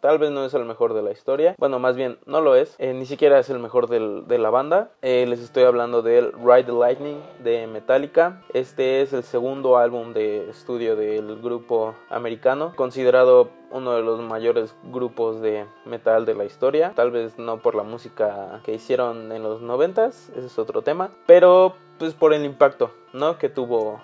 tal 0.00 0.18
vez 0.18 0.30
no 0.30 0.44
es 0.44 0.54
el 0.54 0.64
mejor 0.64 0.94
de 0.94 1.02
la 1.02 1.12
historia. 1.12 1.54
Bueno, 1.58 1.78
más 1.78 1.96
bien 1.96 2.18
no 2.26 2.40
lo 2.40 2.54
es. 2.54 2.74
Eh, 2.78 2.92
ni 2.94 3.06
siquiera 3.06 3.38
es 3.38 3.50
el 3.50 3.58
mejor 3.58 3.88
de 3.88 4.38
la 4.38 4.50
banda. 4.50 4.90
Eh, 5.02 5.26
les 5.28 5.40
estoy 5.40 5.64
hablando 5.64 6.02
del 6.02 6.32
Ride 6.32 6.64
the 6.64 6.72
Lightning 6.72 7.20
de 7.42 7.66
Metallica. 7.66 8.42
Este 8.52 9.02
es 9.02 9.12
el 9.12 9.22
segundo 9.22 9.76
álbum 9.76 10.12
de 10.12 10.50
estudio 10.50 10.96
del 10.96 11.40
grupo 11.40 11.94
americano, 12.10 12.72
considerado 12.76 13.50
uno 13.70 13.92
de 13.92 14.02
los 14.02 14.20
mayores 14.20 14.74
grupos 14.84 15.40
de 15.40 15.66
metal 15.84 16.24
de 16.24 16.34
la 16.34 16.44
historia. 16.44 16.92
Tal 16.94 17.10
vez 17.10 17.38
no 17.38 17.58
por 17.58 17.74
la 17.74 17.82
música 17.82 18.60
que 18.64 18.74
hicieron 18.74 19.32
en 19.32 19.42
los 19.42 19.60
noventas, 19.60 20.30
ese 20.30 20.46
es 20.46 20.58
otro 20.58 20.82
tema, 20.82 21.10
pero 21.26 21.74
pues 21.98 22.14
por 22.14 22.32
el 22.32 22.44
impacto, 22.44 22.90
¿no? 23.12 23.38
Que 23.38 23.48
tuvo 23.48 24.00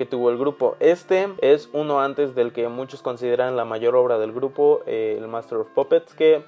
que 0.00 0.06
tuvo 0.06 0.30
el 0.30 0.38
grupo. 0.38 0.76
Este 0.80 1.28
es 1.42 1.68
uno 1.74 2.00
antes 2.00 2.34
del 2.34 2.54
que 2.54 2.66
muchos 2.68 3.02
consideran 3.02 3.54
la 3.54 3.66
mayor 3.66 3.94
obra 3.96 4.18
del 4.18 4.32
grupo, 4.32 4.80
eh, 4.86 5.16
el 5.18 5.28
Master 5.28 5.58
of 5.58 5.68
Puppets, 5.74 6.14
que 6.14 6.42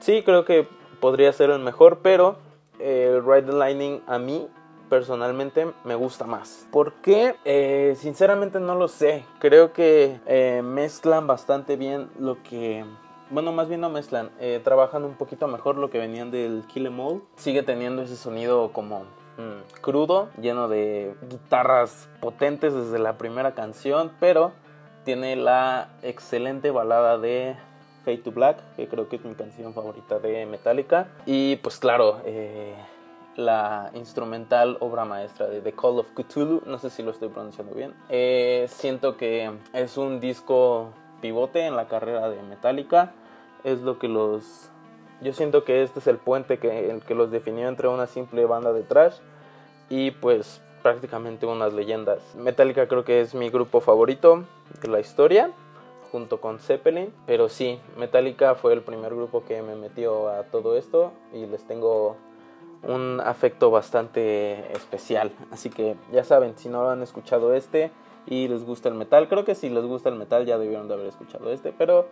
sí 0.00 0.22
creo 0.22 0.44
que 0.44 0.68
podría 1.00 1.32
ser 1.32 1.48
el 1.48 1.60
mejor, 1.60 2.00
pero 2.02 2.36
el 2.78 3.24
Ride 3.24 3.44
the 3.44 3.52
Lightning 3.54 4.02
a 4.06 4.18
mí 4.18 4.48
personalmente 4.90 5.72
me 5.84 5.94
gusta 5.94 6.26
más. 6.26 6.68
¿Por 6.70 6.92
qué? 7.00 7.36
Eh, 7.46 7.94
sinceramente 7.96 8.60
no 8.60 8.74
lo 8.74 8.88
sé. 8.88 9.24
Creo 9.38 9.72
que 9.72 10.20
eh, 10.26 10.60
mezclan 10.62 11.26
bastante 11.26 11.76
bien 11.76 12.10
lo 12.18 12.42
que 12.42 12.84
bueno, 13.30 13.50
más 13.52 13.66
bien 13.66 13.80
no 13.80 13.88
mezclan, 13.88 14.30
trabajan 14.62 15.04
un 15.04 15.14
poquito 15.14 15.48
mejor 15.48 15.76
lo 15.76 15.88
que 15.88 15.98
venían 15.98 16.30
del 16.30 16.64
Kill 16.68 16.84
Em 16.84 17.00
All. 17.00 17.22
Sigue 17.36 17.62
teniendo 17.62 18.02
ese 18.02 18.16
sonido 18.16 18.72
como 18.72 19.06
Mm, 19.36 19.80
crudo, 19.80 20.28
lleno 20.40 20.68
de 20.68 21.14
guitarras 21.28 22.08
potentes 22.20 22.72
desde 22.72 22.98
la 22.98 23.18
primera 23.18 23.54
canción, 23.54 24.12
pero 24.20 24.52
tiene 25.04 25.36
la 25.36 25.88
excelente 26.02 26.70
balada 26.70 27.18
de 27.18 27.56
Fade 28.04 28.18
to 28.18 28.32
Black, 28.32 28.58
que 28.76 28.86
creo 28.86 29.08
que 29.08 29.16
es 29.16 29.24
mi 29.24 29.34
canción 29.34 29.74
favorita 29.74 30.18
de 30.18 30.46
Metallica. 30.46 31.08
Y 31.26 31.56
pues 31.56 31.78
claro, 31.78 32.20
eh, 32.24 32.74
la 33.36 33.90
instrumental 33.94 34.76
obra 34.80 35.04
maestra 35.04 35.46
de 35.46 35.60
The 35.60 35.72
Call 35.72 35.98
of 35.98 36.06
Cthulhu, 36.14 36.62
no 36.66 36.78
sé 36.78 36.90
si 36.90 37.02
lo 37.02 37.10
estoy 37.10 37.28
pronunciando 37.28 37.74
bien. 37.74 37.94
Eh, 38.08 38.66
siento 38.68 39.16
que 39.16 39.50
es 39.72 39.96
un 39.96 40.20
disco 40.20 40.90
pivote 41.20 41.66
en 41.66 41.76
la 41.76 41.88
carrera 41.88 42.28
de 42.28 42.42
Metallica, 42.42 43.12
es 43.64 43.80
lo 43.80 43.98
que 43.98 44.08
los 44.08 44.70
yo 45.20 45.32
siento 45.32 45.64
que 45.64 45.82
este 45.82 46.00
es 46.00 46.06
el 46.06 46.18
puente 46.18 46.58
que, 46.58 47.00
que 47.06 47.14
los 47.14 47.30
definió 47.30 47.68
entre 47.68 47.88
una 47.88 48.06
simple 48.06 48.44
banda 48.46 48.72
de 48.72 48.82
trash 48.82 49.16
y 49.88 50.10
pues 50.10 50.60
prácticamente 50.82 51.46
unas 51.46 51.72
leyendas. 51.72 52.20
Metallica 52.36 52.86
creo 52.88 53.04
que 53.04 53.20
es 53.22 53.34
mi 53.34 53.48
grupo 53.48 53.80
favorito 53.80 54.44
de 54.82 54.88
la 54.88 55.00
historia 55.00 55.50
junto 56.12 56.40
con 56.40 56.58
Zeppelin, 56.58 57.12
pero 57.26 57.48
sí, 57.48 57.80
Metallica 57.96 58.54
fue 58.54 58.72
el 58.72 58.82
primer 58.82 59.14
grupo 59.14 59.44
que 59.44 59.62
me 59.62 59.74
metió 59.74 60.28
a 60.28 60.44
todo 60.44 60.76
esto 60.76 61.12
y 61.32 61.46
les 61.46 61.66
tengo 61.66 62.16
un 62.82 63.20
afecto 63.24 63.70
bastante 63.70 64.72
especial. 64.72 65.32
Así 65.50 65.70
que 65.70 65.96
ya 66.12 66.22
saben, 66.22 66.56
si 66.56 66.68
no 66.68 66.88
han 66.88 67.02
escuchado 67.02 67.54
este 67.54 67.90
y 68.26 68.46
les 68.46 68.64
gusta 68.64 68.88
el 68.88 68.94
metal, 68.94 69.26
creo 69.28 69.44
que 69.44 69.54
si 69.54 69.70
les 69.70 69.84
gusta 69.84 70.08
el 70.08 70.16
metal 70.16 70.46
ya 70.46 70.58
debieron 70.58 70.86
de 70.86 70.94
haber 70.94 71.06
escuchado 71.06 71.50
este, 71.50 71.72
pero 71.76 72.06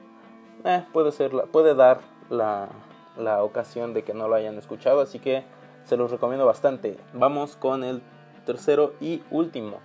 eh, 0.65 0.85
puede, 0.93 1.13
ser, 1.13 1.31
puede 1.53 1.75
dar 1.75 2.01
la, 2.31 2.71
la 3.17 3.43
ocasión 3.43 3.95
de 3.95 4.05
que 4.05 4.15
no 4.15 4.29
lo 4.29 4.35
hayan 4.35 4.59
escuchado, 4.59 5.01
así 5.01 5.19
que 5.19 5.45
se 5.85 5.97
los 5.97 6.11
recomiendo 6.11 6.47
bastante. 6.47 6.97
Vamos 7.13 7.57
con 7.57 7.85
el 7.85 8.03
tercero 8.45 8.95
y 9.01 9.23
último. 9.31 9.79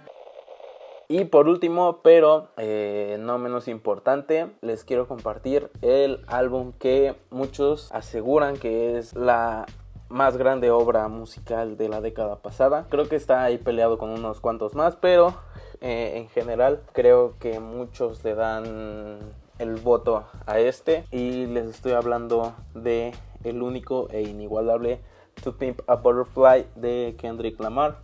Y 1.09 1.25
por 1.25 1.47
último, 1.47 2.01
pero 2.03 2.49
eh, 2.57 3.17
no 3.19 3.37
menos 3.37 3.69
importante, 3.69 4.49
les 4.61 4.83
quiero 4.83 5.07
compartir 5.07 5.71
el 5.81 6.19
álbum 6.27 6.73
que 6.73 7.15
muchos 7.29 7.89
aseguran 7.93 8.57
que 8.57 8.97
es 8.97 9.15
la 9.15 9.65
más 10.09 10.37
grande 10.37 10.69
obra 10.69 11.07
musical 11.07 11.77
de 11.77 11.87
la 11.87 12.01
década 12.01 12.37
pasada. 12.37 12.87
Creo 12.89 13.07
que 13.07 13.15
está 13.15 13.43
ahí 13.43 13.57
peleado 13.57 13.97
con 13.97 14.09
unos 14.09 14.41
cuantos 14.41 14.75
más, 14.75 14.97
pero 14.97 15.33
eh, 15.79 16.13
en 16.15 16.27
general 16.29 16.81
creo 16.91 17.35
que 17.39 17.59
muchos 17.61 18.23
le 18.25 18.35
dan 18.35 19.19
el 19.59 19.75
voto 19.75 20.25
a 20.45 20.59
este 20.59 21.05
y 21.11 21.45
les 21.45 21.65
estoy 21.67 21.93
hablando 21.93 22.53
de 22.73 23.13
el 23.43 23.61
único 23.61 24.07
e 24.11 24.21
inigualable 24.21 24.99
To 25.43 25.57
Pimp 25.57 25.81
a 25.87 25.95
Butterfly 25.95 26.67
de 26.75 27.15
Kendrick 27.17 27.59
Lamar. 27.59 27.97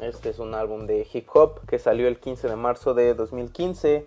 Este 0.00 0.30
es 0.30 0.38
un 0.38 0.54
álbum 0.54 0.86
de 0.86 1.06
hip 1.12 1.28
hop 1.34 1.60
que 1.66 1.78
salió 1.78 2.08
el 2.08 2.18
15 2.18 2.48
de 2.48 2.56
marzo 2.56 2.94
de 2.94 3.14
2015 3.14 4.06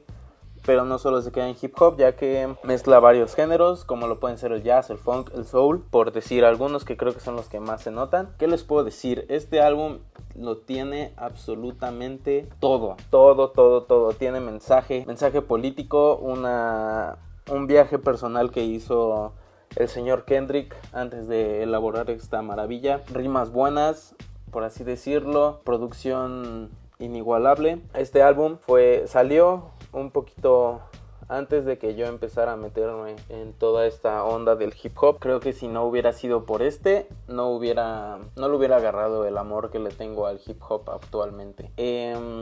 pero 0.65 0.85
no 0.85 0.99
solo 0.99 1.21
se 1.21 1.31
queda 1.31 1.49
en 1.49 1.55
hip 1.59 1.79
hop, 1.79 1.97
ya 1.97 2.15
que 2.15 2.53
mezcla 2.63 2.99
varios 2.99 3.35
géneros, 3.35 3.85
como 3.85 4.07
lo 4.07 4.19
pueden 4.19 4.37
ser 4.37 4.51
el 4.51 4.63
jazz, 4.63 4.89
el 4.89 4.97
funk, 4.97 5.31
el 5.35 5.45
soul, 5.45 5.83
por 5.89 6.11
decir 6.11 6.45
algunos 6.45 6.85
que 6.85 6.97
creo 6.97 7.13
que 7.13 7.19
son 7.19 7.35
los 7.35 7.49
que 7.49 7.59
más 7.59 7.81
se 7.81 7.91
notan. 7.91 8.33
¿Qué 8.37 8.47
les 8.47 8.63
puedo 8.63 8.83
decir? 8.83 9.25
Este 9.29 9.61
álbum 9.61 9.99
lo 10.39 10.57
tiene 10.57 11.13
absolutamente 11.17 12.47
todo, 12.59 12.95
todo, 13.09 13.51
todo, 13.51 13.83
todo. 13.83 14.13
Tiene 14.13 14.39
mensaje, 14.39 15.03
mensaje 15.05 15.41
político, 15.41 16.15
una, 16.15 17.17
un 17.51 17.67
viaje 17.67 17.99
personal 17.99 18.51
que 18.51 18.63
hizo 18.63 19.33
el 19.75 19.87
señor 19.87 20.25
Kendrick 20.25 20.75
antes 20.93 21.27
de 21.27 21.63
elaborar 21.63 22.09
esta 22.09 22.41
maravilla. 22.41 23.01
Rimas 23.11 23.51
buenas, 23.51 24.15
por 24.51 24.63
así 24.63 24.83
decirlo, 24.83 25.61
producción 25.63 26.69
inigualable. 26.99 27.81
Este 27.93 28.23
álbum 28.23 28.57
fue 28.59 29.03
salió 29.07 29.71
un 29.91 30.11
poquito 30.11 30.81
antes 31.29 31.63
de 31.63 31.77
que 31.77 31.95
yo 31.95 32.07
empezara 32.07 32.53
a 32.53 32.57
meterme 32.57 33.15
en 33.29 33.53
toda 33.53 33.85
esta 33.85 34.23
onda 34.23 34.55
del 34.55 34.73
hip 34.81 34.97
hop. 34.99 35.19
Creo 35.19 35.39
que 35.39 35.53
si 35.53 35.67
no 35.67 35.85
hubiera 35.85 36.11
sido 36.11 36.45
por 36.45 36.61
este, 36.61 37.07
no 37.27 37.49
hubiera, 37.49 38.17
no 38.35 38.49
le 38.49 38.55
hubiera 38.55 38.77
agarrado 38.77 39.25
el 39.25 39.37
amor 39.37 39.69
que 39.69 39.79
le 39.79 39.91
tengo 39.91 40.25
al 40.25 40.41
hip 40.45 40.61
hop 40.67 40.89
actualmente. 40.89 41.71
Em, 41.77 42.41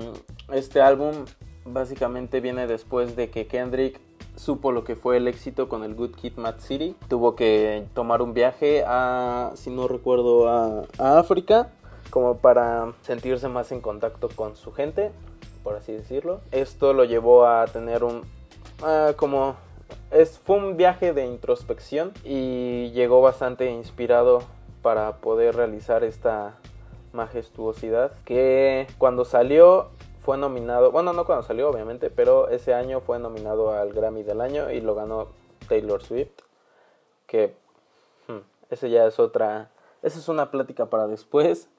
este 0.52 0.82
álbum 0.82 1.14
básicamente 1.66 2.40
viene 2.40 2.66
después 2.66 3.16
de 3.16 3.30
que 3.30 3.46
Kendrick 3.46 4.00
supo 4.36 4.72
lo 4.72 4.84
que 4.84 4.96
fue 4.96 5.18
el 5.18 5.28
éxito 5.28 5.68
con 5.68 5.84
el 5.84 5.94
Good 5.94 6.16
Kid 6.16 6.38
Mad 6.38 6.60
City. 6.60 6.96
Tuvo 7.10 7.36
que 7.36 7.86
tomar 7.94 8.22
un 8.22 8.34
viaje 8.34 8.84
a, 8.88 9.52
si 9.56 9.70
no 9.70 9.88
recuerdo, 9.88 10.48
a 10.48 10.86
África 10.98 11.70
como 12.10 12.38
para 12.38 12.94
sentirse 13.02 13.50
más 13.50 13.74
en 13.74 13.82
contacto 13.82 14.30
con 14.30 14.56
su 14.56 14.72
gente 14.72 15.12
por 15.68 15.76
así 15.76 15.92
decirlo. 15.92 16.40
Esto 16.54 16.94
lo 16.94 17.04
llevó 17.04 17.46
a 17.46 17.66
tener 17.66 18.06
un... 18.06 18.22
Ah, 18.82 19.14
como... 19.16 19.56
Es, 20.12 20.40
fue 20.40 20.58
un 20.58 20.78
viaje 20.78 21.14
de 21.14 21.26
introspección 21.26 22.14
y 22.24 22.92
llegó 22.92 23.22
bastante 23.22 23.70
inspirado 23.72 24.42
para 24.82 25.18
poder 25.18 25.56
realizar 25.56 26.04
esta 26.04 26.56
majestuosidad 27.14 28.12
que 28.24 28.88
cuando 28.98 29.26
salió 29.26 29.90
fue 30.22 30.38
nominado, 30.38 30.92
bueno 30.92 31.14
no 31.14 31.26
cuando 31.26 31.46
salió 31.46 31.70
obviamente, 31.70 32.10
pero 32.10 32.50
ese 32.50 32.74
año 32.74 33.02
fue 33.02 33.20
nominado 33.20 33.72
al 33.72 33.92
Grammy 33.94 34.24
del 34.24 34.42
año 34.42 34.72
y 34.72 34.82
lo 34.82 34.96
ganó 34.96 35.30
Taylor 35.68 36.02
Swift, 36.02 36.42
que 37.26 37.56
hmm, 38.28 38.40
ese 38.70 38.90
ya 38.90 39.06
es 39.06 39.20
otra, 39.20 39.72
esa 40.04 40.20
es 40.20 40.28
una 40.30 40.52
plática 40.52 40.88
para 40.88 41.08
después, 41.08 41.70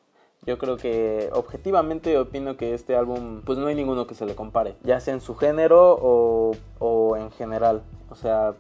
yo 0.47 0.59
creo 0.59 0.77
que 0.77 1.31
objetivamente 1.33 2.17
opino 2.19 2.57
que 2.57 2.75
este 2.75 2.97
álbum, 2.97 3.43
pues 3.45 3.59
no 3.59 3.67
hay 3.67 3.75
ninguno 3.75 4.07
que 4.07 4.15
se 4.15 4.27
le 4.27 4.35
compare, 4.35 4.77
ya 4.83 5.01
sea 5.01 5.15
en 5.15 5.21
su 5.21 5.35
género 5.35 5.99
o, 6.01 6.53
o 6.79 7.17
en 7.17 7.31
general. 7.33 7.83
O 8.11 8.15
sea, 8.15 8.55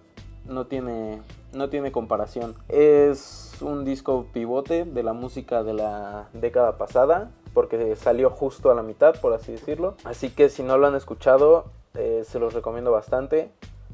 no 0.44 0.66
tiene, 0.66 1.22
no 1.52 1.68
tiene 1.68 1.92
comparación. 1.92 2.54
Es 2.68 3.56
un 3.60 3.84
disco 3.84 4.26
pivote 4.32 4.84
de 4.84 5.02
la 5.02 5.12
música 5.12 5.62
de 5.62 5.74
la 5.74 6.28
década 6.32 6.78
pasada, 6.78 7.30
porque 7.54 7.96
salió 7.96 8.30
justo 8.30 8.70
a 8.70 8.74
la 8.74 8.82
mitad, 8.82 9.20
por 9.20 9.32
así 9.32 9.52
decirlo. 9.52 9.96
Así 10.04 10.30
que 10.30 10.48
si 10.48 10.62
no 10.62 10.78
lo 10.78 10.86
han 10.86 10.94
escuchado, 10.94 11.66
eh, 11.94 12.22
se 12.24 12.38
los 12.38 12.54
recomiendo 12.54 12.92
bastante. 12.92 13.50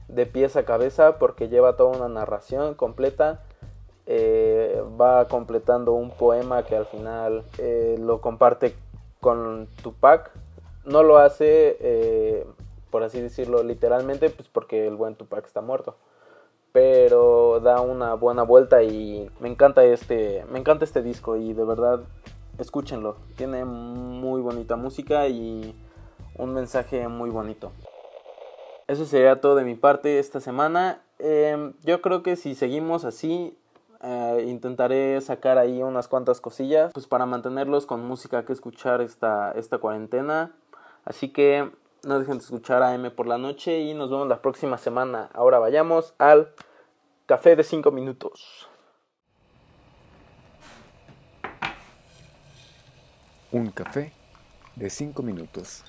De 0.08 0.26
pies 0.26 0.56
a 0.56 0.64
cabeza, 0.64 1.18
porque 1.18 1.48
lleva 1.48 1.76
toda 1.76 1.96
una 1.96 2.08
narración 2.08 2.74
completa 2.74 3.42
eh, 4.06 4.82
va 5.00 5.28
completando 5.28 5.92
un 5.92 6.11
poema 6.11 6.64
que 6.64 6.76
al 6.76 6.87
final 6.87 7.44
eh, 7.58 7.96
lo 7.99 8.20
comparte 8.20 8.75
con 9.20 9.68
Tupac. 9.83 10.31
No 10.85 11.02
lo 11.02 11.18
hace, 11.18 11.76
eh, 11.81 12.46
por 12.90 13.02
así 13.02 13.20
decirlo, 13.20 13.62
literalmente, 13.62 14.28
pues 14.31 14.48
porque 14.48 14.87
el 14.87 14.96
buen 14.96 15.16
Tupac 15.16 15.46
está 15.46 15.62
muerto. 15.62 15.96
Pero 16.72 17.61
da 17.61 17.81
una 17.81 18.14
buena 18.14 18.42
vuelta 18.42 18.83
y 18.83 19.31
me 19.40 19.48
encanta 19.48 19.85
este, 19.85 20.44
me 20.50 20.59
encanta 20.59 20.85
este 20.85 21.02
disco 21.02 21.37
y 21.37 21.52
de 21.52 21.64
verdad 21.64 22.00
escúchenlo. 22.59 23.16
Tiene 23.37 23.64
muy 23.64 24.42
bonita 24.42 24.76
música 24.76 25.28
y 25.28 25.74
un 26.37 26.52
mensaje 26.52 27.09
muy 27.09 27.31
bonito. 27.31 27.72
Eso 28.87 29.07
sería 29.07 29.40
todo 29.40 29.55
de 29.55 29.64
mi 29.64 29.76
parte 29.76 30.18
esta 30.18 30.40
semana. 30.40 31.02
Em, 31.18 31.72
yo 31.85 32.02
creo 32.02 32.22
que 32.22 32.37
si 32.37 32.55
seguimos 32.55 33.05
así, 33.05 33.57
intentaré 34.42 35.20
sacar 35.20 35.59
ahí 35.59 35.83
unas 35.83 36.09
cuantas 36.09 36.40
cosillas 36.40 36.92
pues 36.92 37.07
para 37.07 37.27
mantenerlos 37.27 37.87
con 37.87 38.05
música 38.05 38.44
que 38.44 38.53
escuchar 38.53 39.01
esta, 39.01 39.53
esta 39.53 39.79
cuarentena. 39.79 40.53
Así 41.05 41.29
que 41.31 41.70
no 42.05 42.18
dejen 42.18 42.38
de 42.38 42.44
escuchar 42.44 42.83
a 42.83 42.94
M 42.94 43.11
por 43.11 43.27
la 43.27 43.38
noche 43.38 43.81
y 43.81 43.94
nos 43.94 44.11
vemos 44.11 44.29
la 44.29 44.42
próxima 44.42 44.79
semana. 44.79 45.31
Ahora 45.33 45.59
vayamos 45.59 46.14
al 46.18 46.53
café 47.27 47.57
de 47.57 47.64
5 47.64 47.90
minutos. 47.90 48.68
Un 53.53 53.70
café 53.70 54.12
de 54.77 54.90
5 54.90 55.23
minutos. 55.23 55.85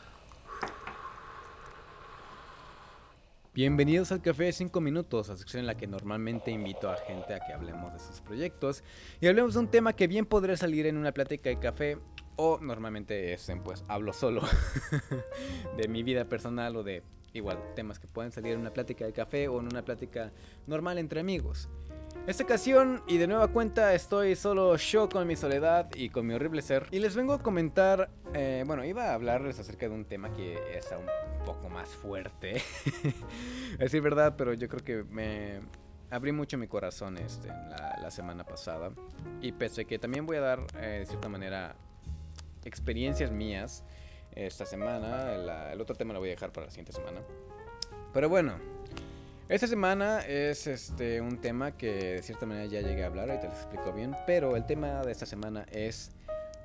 Bienvenidos 3.56 4.12
al 4.12 4.22
Café 4.22 4.44
de 4.44 4.52
5 4.52 4.82
Minutos, 4.82 5.30
la 5.30 5.38
sección 5.38 5.62
en 5.62 5.68
la 5.68 5.78
que 5.78 5.88
normalmente 5.88 6.52
invito 6.52 6.90
a 6.90 6.98
gente 6.98 7.34
a 7.34 7.40
que 7.40 7.54
hablemos 7.54 7.94
de 7.94 8.00
sus 8.00 8.20
proyectos 8.20 8.84
y 9.22 9.28
hablemos 9.28 9.54
de 9.54 9.62
un 9.62 9.72
tema 9.72 9.94
que 9.94 10.08
bien 10.08 10.26
podría 10.26 10.58
salir 10.58 10.86
en 10.88 10.98
una 10.98 11.14
plática 11.14 11.50
de 11.50 11.58
café 11.58 11.98
o 12.36 12.60
normalmente 12.62 13.32
es 13.32 13.48
en 13.48 13.64
pues 13.64 13.86
hablo 13.88 14.12
solo 14.12 14.42
de 15.78 15.88
mi 15.88 16.04
vida 16.04 16.26
personal 16.26 16.76
o 16.76 16.84
de 16.84 17.02
igual 17.32 17.58
temas 17.78 17.98
que 17.98 18.08
pueden 18.08 18.34
salir 18.34 18.52
en 18.52 18.60
una 18.60 18.74
plática 18.74 19.06
de 19.06 19.14
café 19.14 19.48
o 19.48 19.62
en 19.62 19.68
una 19.68 19.86
plática 19.86 20.34
normal 20.68 20.98
entre 20.98 21.22
amigos. 21.22 21.70
Esta 22.28 22.44
ocasión 22.44 23.04
y 23.08 23.20
de 23.20 23.28
nueva 23.28 23.48
cuenta 23.48 23.94
estoy 23.94 24.36
solo 24.36 24.76
yo 24.76 25.08
con 25.08 25.26
mi 25.26 25.38
soledad 25.38 25.90
y 25.96 26.10
con 26.10 26.28
mi 26.28 26.34
horrible 26.34 26.62
ser. 26.62 26.88
Y 26.92 27.00
les 27.00 27.16
vengo 27.16 27.32
a 27.32 27.42
comentar, 27.42 28.10
eh, 28.34 28.66
bueno, 28.68 28.84
iba 28.84 29.12
a 29.12 29.14
hablarles 29.14 29.60
acerca 29.60 29.88
de 29.88 29.96
un 29.96 30.04
tema 30.04 30.34
que 30.34 30.56
es 30.78 30.92
un 30.92 31.06
poco 31.46 31.70
más 31.70 31.90
fuerte. 31.90 32.56
es 33.74 33.80
decir 33.80 34.02
verdad, 34.02 34.36
pero 34.38 34.54
yo 34.54 34.68
creo 34.68 34.84
que 34.84 35.04
me 35.04 35.60
abrí 36.10 36.32
mucho 36.32 36.58
mi 36.58 36.68
corazón 36.68 37.18
este, 37.18 37.48
la, 37.48 38.12
semana 38.12 38.44
pasada. 38.44 38.92
Y 39.42 39.52
pese 39.52 39.86
que 39.86 40.00
también 40.00 40.26
voy 40.26 40.38
a 40.38 40.42
dar, 40.42 40.60
eh, 40.80 41.00
de 41.00 41.06
cierta 41.06 41.30
manera, 41.30 41.76
experiencias 42.64 43.32
mías 43.32 43.84
esta 44.36 44.66
semana, 44.66 45.72
el 45.72 45.80
otro 45.80 45.96
tema 45.96 46.14
lo 46.14 46.20
voy 46.20 46.30
a 46.30 46.32
dejar 46.34 46.52
para 46.52 46.66
la 46.66 46.72
siguiente 46.72 46.92
semana. 46.92 47.22
Pero 48.14 48.28
bueno, 48.28 48.58
esta 49.48 49.68
semana 49.68 50.22
es 50.22 50.68
este 50.68 51.22
un 51.22 51.38
tema 51.38 51.78
que 51.78 52.16
de 52.16 52.24
cierta 52.24 52.46
manera 52.46 52.66
ya 52.66 52.82
llegué 52.82 53.04
a 53.04 53.08
hablar, 53.08 53.30
ahorita 53.30 53.48
les 53.48 53.58
explico 53.58 53.94
bien, 53.94 54.16
pero 54.26 54.56
el 54.56 54.66
tema 54.66 55.04
de 55.04 55.12
esta 55.12 55.26
semana 55.26 55.66
es 55.72 56.12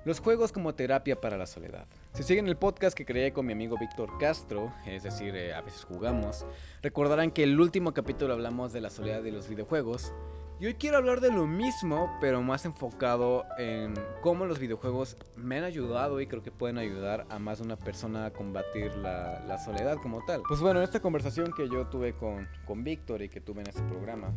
los 0.04 0.18
juegos 0.18 0.50
como 0.50 0.74
terapia 0.74 1.20
para 1.20 1.36
la 1.36 1.46
soledad. 1.46 1.86
Si 2.12 2.24
siguen 2.24 2.48
el 2.48 2.56
podcast 2.56 2.96
que 2.96 3.06
creé 3.06 3.32
con 3.32 3.46
mi 3.46 3.52
amigo 3.52 3.76
Víctor 3.78 4.18
Castro, 4.18 4.74
es 4.84 5.04
decir, 5.04 5.36
eh, 5.36 5.54
a 5.54 5.60
veces 5.60 5.84
jugamos, 5.84 6.44
recordarán 6.82 7.30
que 7.30 7.44
el 7.44 7.58
último 7.58 7.94
capítulo 7.94 8.32
hablamos 8.34 8.72
de 8.72 8.80
la 8.80 8.90
soledad 8.90 9.22
de 9.22 9.30
los 9.30 9.48
videojuegos 9.48 10.12
y 10.58 10.66
hoy 10.66 10.74
quiero 10.74 10.96
hablar 10.96 11.20
de 11.20 11.30
lo 11.30 11.46
mismo, 11.46 12.10
pero 12.20 12.42
más 12.42 12.64
enfocado 12.64 13.44
en 13.58 13.94
cómo 14.22 14.44
los 14.44 14.58
videojuegos 14.58 15.16
me 15.36 15.58
han 15.58 15.64
ayudado 15.64 16.20
y 16.20 16.26
creo 16.26 16.42
que 16.42 16.50
pueden 16.50 16.78
ayudar 16.78 17.26
a 17.30 17.38
más 17.38 17.58
de 17.58 17.64
una 17.64 17.76
persona 17.76 18.26
a 18.26 18.32
combatir 18.32 18.92
la, 18.96 19.56
soledad 19.64 19.96
como 20.02 20.24
tal. 20.26 20.42
Pues 20.48 20.60
bueno, 20.60 20.80
en 20.80 20.84
esta 20.84 21.00
conversación 21.00 21.52
que 21.56 21.68
yo 21.68 21.86
tuve 21.86 22.14
con, 22.14 22.48
con 22.66 22.82
Víctor 22.82 23.22
y 23.22 23.28
que 23.28 23.40
tuve 23.40 23.60
en 23.60 23.68
este 23.68 23.82
programa, 23.84 24.34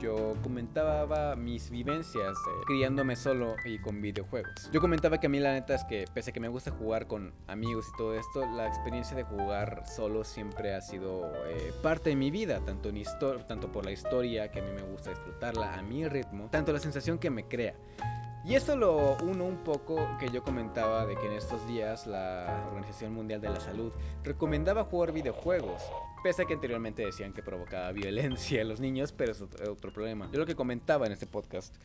yo 0.00 0.34
comentaba 0.42 1.36
mis 1.36 1.70
vivencias 1.70 2.36
criándome 2.66 3.16
solo 3.16 3.56
y 3.64 3.78
con 3.78 4.00
videojuegos. 4.00 4.70
Yo 4.72 4.80
comentaba 4.80 5.18
que 5.18 5.26
a 5.26 5.30
mí 5.30 5.38
la 5.38 5.52
neta 5.52 5.74
es 5.74 5.84
que 5.84 6.06
pese 6.12 6.30
a 6.30 6.32
que 6.32 6.40
me 6.40 6.48
gusta 6.48 6.70
jugar 6.70 7.06
con 7.06 7.32
amigos 7.46 7.86
y 7.92 7.96
todo 7.96 8.14
esto, 8.14 8.46
la 8.46 8.66
experiencia 8.66 9.16
de 9.16 9.24
jugar 9.24 9.84
solo 9.86 10.24
siempre 10.24 10.74
ha 10.74 10.80
sido 10.80 11.32
eh, 11.46 11.72
parte 11.82 12.10
de 12.10 12.16
mi 12.16 12.30
vida, 12.30 12.60
tanto, 12.64 12.88
en 12.88 13.02
tanto 13.46 13.70
por 13.70 13.84
la 13.84 13.92
historia 13.92 14.50
que 14.50 14.60
a 14.60 14.62
mí 14.62 14.70
me 14.72 14.82
gusta 14.82 15.10
disfrutarla 15.10 15.74
a 15.74 15.82
mi 15.82 16.06
ritmo, 16.08 16.48
tanto 16.50 16.72
la 16.72 16.80
sensación 16.80 17.18
que 17.18 17.30
me 17.30 17.44
crea. 17.44 17.74
Y 18.42 18.54
esto 18.54 18.74
lo 18.74 19.18
uno 19.22 19.44
un 19.44 19.58
poco 19.58 20.16
que 20.18 20.30
yo 20.30 20.42
comentaba 20.42 21.04
de 21.06 21.14
que 21.14 21.26
en 21.26 21.32
estos 21.32 21.66
días 21.68 22.06
la 22.06 22.64
Organización 22.68 23.12
Mundial 23.12 23.40
de 23.40 23.50
la 23.50 23.60
Salud 23.60 23.92
recomendaba 24.24 24.84
jugar 24.84 25.12
videojuegos, 25.12 25.82
pese 26.22 26.42
a 26.42 26.44
que 26.46 26.54
anteriormente 26.54 27.04
decían 27.04 27.34
que 27.34 27.42
provocaba 27.42 27.92
violencia 27.92 28.62
a 28.62 28.64
los 28.64 28.80
niños, 28.80 29.12
pero 29.12 29.32
es 29.32 29.42
otro 29.42 29.92
problema. 29.92 30.30
Yo 30.32 30.38
lo 30.38 30.46
que 30.46 30.54
comentaba 30.54 31.06
en 31.06 31.12
este 31.12 31.26
podcast 31.26 31.76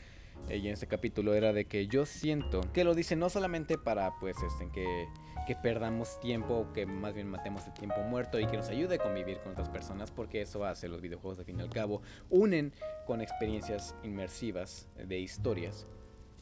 eh, 0.47 0.57
y 0.57 0.67
en 0.67 0.73
este 0.73 0.87
capítulo 0.87 1.33
era 1.33 1.51
de 1.51 1.65
que 1.65 1.87
yo 1.87 2.05
siento 2.05 2.61
que 2.73 2.85
lo 2.85 2.93
dice 2.93 3.17
no 3.17 3.29
solamente 3.29 3.77
para 3.77 4.17
pues 4.19 4.37
este, 4.41 4.69
que 4.69 5.07
que 5.45 5.55
perdamos 5.55 6.19
tiempo, 6.19 6.67
que 6.73 6.85
más 6.85 7.13
bien 7.13 7.29
matemos 7.29 7.65
el 7.67 7.73
tiempo 7.73 8.01
muerto 8.01 8.39
y 8.39 8.47
que 8.47 8.57
nos 8.57 8.69
ayude 8.69 8.95
a 8.95 8.97
convivir 8.97 9.39
con 9.39 9.51
otras 9.51 9.69
personas, 9.69 10.11
porque 10.11 10.41
eso 10.41 10.65
hace 10.65 10.87
los 10.87 11.01
videojuegos, 11.01 11.39
al 11.39 11.45
fin 11.45 11.59
y 11.59 11.61
al 11.61 11.69
cabo, 11.69 12.01
unen 12.29 12.73
con 13.05 13.21
experiencias 13.21 13.95
inmersivas 14.03 14.89
de 14.95 15.19
historias, 15.19 15.85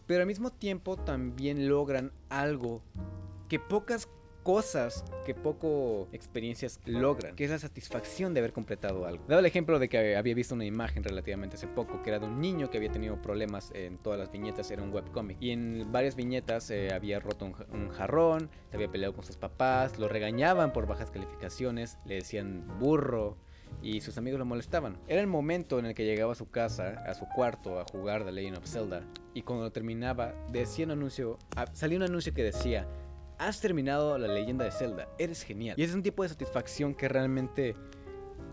pero 0.07 0.21
al 0.21 0.27
mismo 0.27 0.51
tiempo 0.51 0.97
también 0.97 1.67
logran 1.67 2.11
algo 2.29 2.81
que 3.49 3.59
pocas 3.59 4.07
cosas 4.43 5.05
que 5.25 5.33
poco 5.33 6.09
experiencias 6.11 6.79
logran, 6.85 7.35
que 7.35 7.45
es 7.45 7.49
la 7.49 7.59
satisfacción 7.59 8.33
de 8.33 8.41
haber 8.41 8.51
completado 8.51 9.05
algo. 9.05 9.23
Daba 9.27 9.39
el 9.39 9.45
ejemplo 9.45 9.79
de 9.79 9.87
que 9.87 10.17
había 10.17 10.35
visto 10.35 10.53
una 10.53 10.65
imagen 10.65 11.03
relativamente 11.03 11.55
hace 11.55 11.67
poco, 11.67 12.03
que 12.03 12.09
era 12.09 12.19
de 12.19 12.25
un 12.25 12.41
niño 12.41 12.69
que 12.69 12.77
había 12.77 12.91
tenido 12.91 13.21
problemas 13.21 13.71
en 13.73 13.97
todas 13.97 14.19
las 14.19 14.31
viñetas, 14.31 14.69
era 14.69 14.83
un 14.83 14.93
webcomic, 14.93 15.37
y 15.41 15.51
en 15.51 15.91
varias 15.91 16.15
viñetas 16.15 16.69
eh, 16.69 16.89
había 16.93 17.19
roto 17.19 17.45
un, 17.45 17.89
jarrón, 17.89 18.49
se 18.69 18.75
había 18.75 18.91
peleado 18.91 19.13
con 19.13 19.23
sus 19.23 19.37
papás, 19.37 19.97
lo 19.97 20.09
regañaban 20.09 20.73
por 20.73 20.87
bajas 20.87 21.09
calificaciones, 21.09 21.97
le 22.05 22.15
decían 22.15 22.67
burro, 22.79 23.37
y 23.83 24.01
sus 24.01 24.17
amigos 24.17 24.39
lo 24.39 24.45
molestaban. 24.45 24.97
Era 25.07 25.21
el 25.21 25.27
momento 25.27 25.77
en 25.77 25.85
el 25.85 25.93
que 25.93 26.05
llegaba 26.05 26.31
a 26.31 26.35
su 26.35 26.49
casa, 26.49 27.03
a 27.05 27.13
su 27.13 27.25
cuarto, 27.27 27.79
a 27.79 27.85
jugar 27.91 28.23
The 28.23 28.31
Legend 28.31 28.57
of 28.57 28.65
Zelda. 28.65 29.03
Y 29.33 29.41
cuando 29.41 29.71
terminaba, 29.71 30.33
decía 30.51 30.85
un 30.85 30.91
anuncio, 30.91 31.37
salía 31.73 31.97
un 31.97 32.03
anuncio 32.03 32.33
que 32.33 32.43
decía, 32.43 32.87
has 33.37 33.59
terminado 33.59 34.17
la 34.17 34.27
leyenda 34.27 34.63
de 34.63 34.71
Zelda, 34.71 35.09
eres 35.19 35.43
genial. 35.43 35.75
Y 35.77 35.83
es 35.83 35.93
un 35.93 36.01
tipo 36.01 36.23
de 36.23 36.29
satisfacción 36.29 36.95
que 36.95 37.09
realmente 37.09 37.75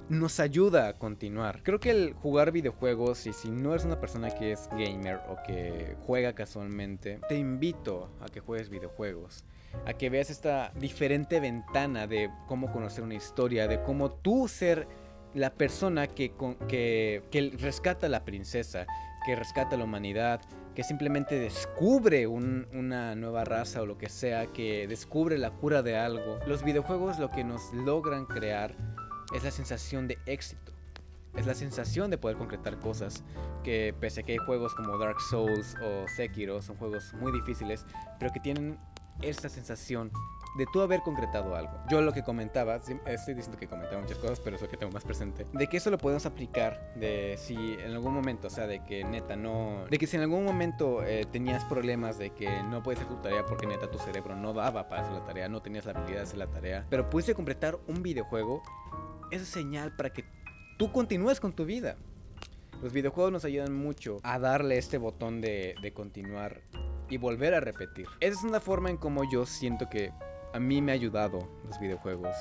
nos 0.09 0.41
ayuda 0.41 0.89
a 0.89 0.99
continuar. 0.99 1.63
Creo 1.63 1.79
que 1.79 1.91
el 1.91 2.15
jugar 2.15 2.51
videojuegos, 2.51 3.27
y 3.27 3.33
si 3.33 3.49
no 3.49 3.71
eres 3.71 3.85
una 3.85 4.01
persona 4.01 4.31
que 4.31 4.51
es 4.51 4.69
gamer 4.73 5.21
o 5.29 5.37
que 5.47 5.97
juega 6.05 6.35
casualmente, 6.35 7.21
te 7.29 7.39
invito 7.39 8.11
a 8.21 8.27
que 8.27 8.41
juegues 8.41 8.69
videojuegos. 8.69 9.45
A 9.87 9.93
que 9.93 10.11
veas 10.11 10.31
esta 10.31 10.73
diferente 10.75 11.39
ventana 11.39 12.09
de 12.09 12.29
cómo 12.49 12.73
conocer 12.73 13.05
una 13.05 13.15
historia, 13.15 13.69
de 13.69 13.81
cómo 13.85 14.11
tú 14.11 14.49
ser 14.49 14.89
la 15.35 15.55
persona 15.55 16.07
que, 16.07 16.33
que, 16.69 17.23
que 17.31 17.53
rescata 17.59 18.07
a 18.07 18.11
la 18.11 18.25
princesa, 18.25 18.87
que 19.25 19.37
rescata 19.37 19.77
a 19.77 19.79
la 19.79 19.85
humanidad, 19.85 20.41
que 20.75 20.85
simplemente 20.85 21.39
descubre 21.39 22.27
una 22.27 23.15
nueva 23.15 23.45
raza 23.45 23.83
o 23.83 23.87
lo 23.87 23.99
que 23.99 24.09
sea, 24.09 24.47
que 24.47 24.87
descubre 24.87 25.39
la 25.39 25.51
cura 25.51 25.83
de 25.83 25.97
algo. 25.97 26.39
Los 26.47 26.63
videojuegos 26.63 27.19
lo 27.19 27.31
que 27.31 27.45
nos 27.45 27.73
logran 27.73 28.27
crear 28.27 28.75
es 29.35 29.45
la 29.45 29.51
sensación 29.51 30.09
de 30.09 30.19
éxito. 30.27 30.73
Es 31.37 31.47
la 31.47 31.55
sensación 31.55 32.11
de 32.11 32.19
poder 32.19 32.37
concretar 32.37 32.81
cosas 32.81 33.23
que 33.63 33.95
pese 33.99 34.21
a 34.21 34.23
que 34.25 34.33
hay 34.33 34.39
juegos 34.39 34.75
como 34.75 34.99
Dark 34.99 35.21
Souls 35.21 35.77
o 35.83 36.09
Sekiro 36.09 36.61
son 36.61 36.77
juegos 36.77 37.15
muy 37.15 37.31
difíciles, 37.31 37.87
pero 38.19 38.33
que 38.33 38.41
tienen 38.41 38.79
esta 39.23 39.49
sensación 39.49 40.11
de 40.55 40.67
tú 40.73 40.81
haber 40.81 41.03
concretado 41.03 41.55
algo. 41.55 41.73
Yo 41.89 42.03
lo 42.03 42.13
que 42.13 42.23
comentaba, 42.23 42.77
estoy 42.77 43.35
diciendo 43.35 43.59
que 43.59 43.69
comentaba 43.69 44.01
muchas 44.01 44.19
cosas, 44.19 44.41
pero 44.41 44.57
es 44.57 44.63
lo 44.63 44.69
que 44.69 44.77
tengo 44.77 44.93
más 44.93 45.05
presente, 45.05 45.47
de 45.53 45.67
que 45.69 45.77
eso 45.77 45.91
lo 45.91 45.99
podemos 45.99 46.27
aplicar 46.27 46.93
de 46.97 47.37
si 47.39 47.55
en 47.55 47.93
algún 47.93 48.15
momento, 48.15 48.49
o 48.49 48.51
sea, 48.51 48.67
de 48.67 48.85
que 48.85 49.05
neta 49.05 49.37
no, 49.37 49.85
de 49.89 49.99
que 49.99 50.07
si 50.07 50.17
en 50.17 50.23
algún 50.23 50.45
momento 50.45 51.05
eh, 51.05 51.27
tenías 51.31 51.65
problemas 51.65 52.19
de 52.19 52.31
que 52.31 52.63
no 52.65 52.83
puedes 52.83 53.01
hacer 53.01 53.15
tu 53.15 53.23
tarea 53.23 53.47
porque 53.47 53.67
neta 53.67 53.91
tu 53.91 53.99
cerebro 53.99 54.35
no 54.35 54.53
daba 54.53 54.89
para 54.89 55.03
hacer 55.03 55.15
la 55.15 55.25
tarea, 55.25 55.49
no 55.49 55.63
tenías 55.63 55.85
la 55.85 55.93
habilidad 55.93 56.19
de 56.19 56.23
hacer 56.25 56.39
la 56.39 56.47
tarea, 56.47 56.87
pero 56.91 57.09
pudiste 57.09 57.35
completar 57.35 57.79
un 57.87 58.03
videojuego, 58.03 58.63
es 59.31 59.47
señal 59.47 59.95
para 59.97 60.11
que 60.11 60.25
tú 60.79 60.91
continúes 60.91 61.41
con 61.41 61.53
tu 61.53 61.65
vida. 61.65 61.97
Los 62.83 62.93
videojuegos 62.95 63.31
nos 63.31 63.45
ayudan 63.45 63.75
mucho 63.75 64.19
a 64.23 64.39
darle 64.39 64.79
este 64.79 64.97
botón 64.97 65.43
de, 65.43 65.75
de 65.83 65.93
continuar 65.93 66.63
y 67.11 67.19
volver 67.19 67.53
a 67.53 67.61
repetir. 67.61 68.07
Esa 68.21 68.39
es 68.39 68.45
una 68.45 68.61
forma 68.61 68.89
en 68.89 68.97
como 68.97 69.31
yo 69.31 69.45
siento 69.45 69.91
que 69.91 70.13
a 70.53 70.61
mí 70.61 70.83
me 70.83 70.93
ha 70.93 70.95
ayudado 70.95 71.49
los 71.67 71.79
videojuegos. 71.79 72.35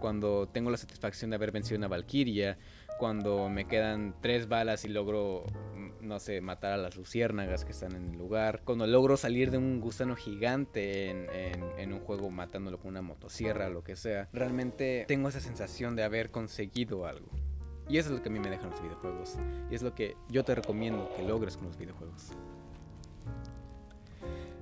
Cuando 0.00 0.48
tengo 0.48 0.70
la 0.70 0.76
satisfacción 0.76 1.30
de 1.30 1.36
haber 1.36 1.50
vencido 1.50 1.78
una 1.78 1.88
Valkyria, 1.88 2.58
cuando 2.98 3.48
me 3.48 3.66
quedan 3.66 4.14
tres 4.20 4.48
balas 4.48 4.84
y 4.84 4.88
logro, 4.88 5.44
no 6.00 6.18
sé, 6.20 6.40
matar 6.40 6.72
a 6.72 6.76
las 6.76 6.96
luciérnagas 6.96 7.64
que 7.64 7.72
están 7.72 7.94
en 7.94 8.10
el 8.10 8.18
lugar, 8.18 8.62
cuando 8.64 8.86
logro 8.86 9.16
salir 9.16 9.50
de 9.50 9.58
un 9.58 9.80
gusano 9.80 10.16
gigante 10.16 11.10
en, 11.10 11.92
un 11.92 12.00
juego 12.00 12.30
matándolo 12.30 12.78
con 12.78 12.90
una 12.90 13.02
motosierra 13.02 13.68
o 13.68 13.70
lo 13.70 13.82
que 13.82 13.96
sea, 13.96 14.28
realmente 14.32 15.04
tengo 15.08 15.28
esa 15.28 15.40
sensación 15.40 15.96
de 15.96 16.04
haber 16.04 16.30
conseguido 16.30 17.06
algo. 17.06 17.28
Y 17.88 17.96
eso 17.98 18.10
es 18.10 18.16
lo 18.16 18.22
que 18.22 18.28
a 18.28 18.32
mí 18.32 18.38
me 18.38 18.50
dejan 18.50 18.70
los 18.70 18.82
videojuegos. 18.82 19.36
Y 19.70 19.74
es 19.74 19.82
lo 19.82 19.94
que 19.94 20.14
yo 20.28 20.44
te 20.44 20.54
recomiendo 20.54 21.10
que 21.16 21.22
logres 21.22 21.56
con 21.56 21.66
los 21.68 21.78
videojuegos. 21.78 22.32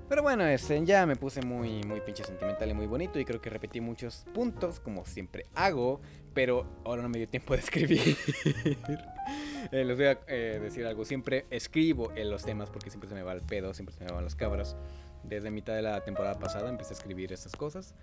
Pero 0.08 0.22
bueno, 0.22 0.46
este, 0.46 0.84
ya 0.84 1.04
me 1.04 1.16
puse 1.16 1.42
muy, 1.42 1.82
muy 1.82 2.00
pinche 2.00 2.22
sentimental 2.22 2.70
y 2.70 2.74
muy 2.74 2.86
bonito 2.86 3.18
y 3.18 3.24
creo 3.24 3.40
que 3.40 3.50
repetí 3.50 3.80
muchos 3.80 4.24
puntos, 4.32 4.78
como 4.78 5.04
siempre 5.04 5.46
hago, 5.54 6.00
pero 6.32 6.64
ahora 6.84 7.02
no 7.02 7.08
me 7.08 7.18
dio 7.18 7.28
tiempo 7.28 7.54
de 7.54 7.60
escribir. 7.60 8.16
eh, 9.72 9.84
les 9.84 9.96
voy 9.96 10.06
a 10.06 10.20
eh, 10.28 10.60
decir 10.62 10.86
algo, 10.86 11.04
siempre 11.04 11.46
escribo 11.50 12.12
en 12.14 12.30
los 12.30 12.44
temas 12.44 12.70
porque 12.70 12.88
siempre 12.88 13.08
se 13.08 13.16
me 13.16 13.22
va 13.22 13.32
el 13.32 13.42
pedo, 13.42 13.74
siempre 13.74 13.96
se 13.96 14.04
me 14.04 14.12
van 14.12 14.22
los 14.22 14.36
cabras. 14.36 14.76
Desde 15.24 15.50
mitad 15.50 15.74
de 15.74 15.82
la 15.82 16.04
temporada 16.04 16.38
pasada 16.38 16.68
empecé 16.68 16.94
a 16.94 16.96
escribir 16.98 17.32
estas 17.32 17.56
cosas. 17.56 17.96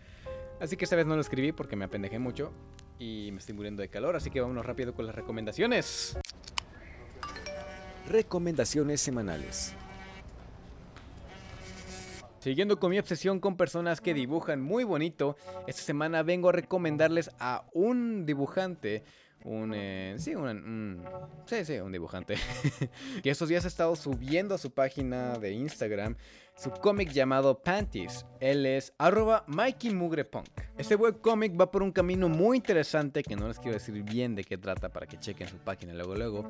Así 0.59 0.75
que 0.75 0.83
esta 0.83 0.97
vez 0.97 1.05
no 1.05 1.15
lo 1.15 1.21
escribí 1.21 1.53
porque 1.53 1.77
me 1.77 1.85
apendejé 1.85 2.19
mucho 2.19 2.51
y 2.99 3.29
me 3.31 3.39
estoy 3.39 3.55
muriendo 3.55 3.81
de 3.81 3.87
calor, 3.87 4.17
así 4.17 4.29
que 4.29 4.41
vámonos 4.41 4.65
rápido 4.65 4.93
con 4.93 5.05
las 5.05 5.15
recomendaciones. 5.15 6.17
Recomendaciones 8.09 8.99
semanales. 8.99 9.73
Siguiendo 12.43 12.77
con 12.77 12.91
mi 12.91 12.99
obsesión 12.99 13.39
con 13.39 13.55
personas 13.55 14.01
que 14.01 14.13
dibujan 14.13 14.61
muy 14.61 14.83
bonito, 14.83 15.37
esta 15.65 15.81
semana 15.81 16.23
vengo 16.23 16.49
a 16.49 16.51
recomendarles 16.51 17.31
a 17.39 17.63
un 17.71 18.25
dibujante. 18.25 19.05
Un, 19.45 19.71
eh, 19.73 20.15
sí, 20.17 20.35
un, 20.35 21.05
sí, 21.45 21.63
sí, 21.63 21.79
un 21.79 21.93
dibujante. 21.93 22.35
que 23.23 23.29
estos 23.29 23.47
días 23.47 23.63
ha 23.63 23.69
estado 23.69 23.95
subiendo 23.95 24.55
a 24.55 24.57
su 24.57 24.71
página 24.71 25.39
de 25.39 25.53
Instagram 25.53 26.17
su 26.57 26.69
cómic 26.69 27.13
llamado 27.13 27.63
Panties. 27.63 28.25
Él 28.41 28.65
es 28.65 28.91
arroba 28.97 29.45
Mikey 29.47 29.93
Mugrepunk. 29.93 30.49
Este 30.77 30.95
webcómic 30.95 31.57
va 31.57 31.71
por 31.71 31.81
un 31.81 31.93
camino 31.93 32.27
muy 32.27 32.57
interesante 32.57 33.23
que 33.23 33.37
no 33.37 33.47
les 33.47 33.57
quiero 33.57 33.75
decir 33.75 34.03
bien 34.03 34.35
de 34.35 34.43
qué 34.43 34.57
trata 34.57 34.89
para 34.89 35.07
que 35.07 35.17
chequen 35.17 35.47
su 35.47 35.59
página 35.59 35.93
luego 35.93 36.13
luego. 36.15 36.49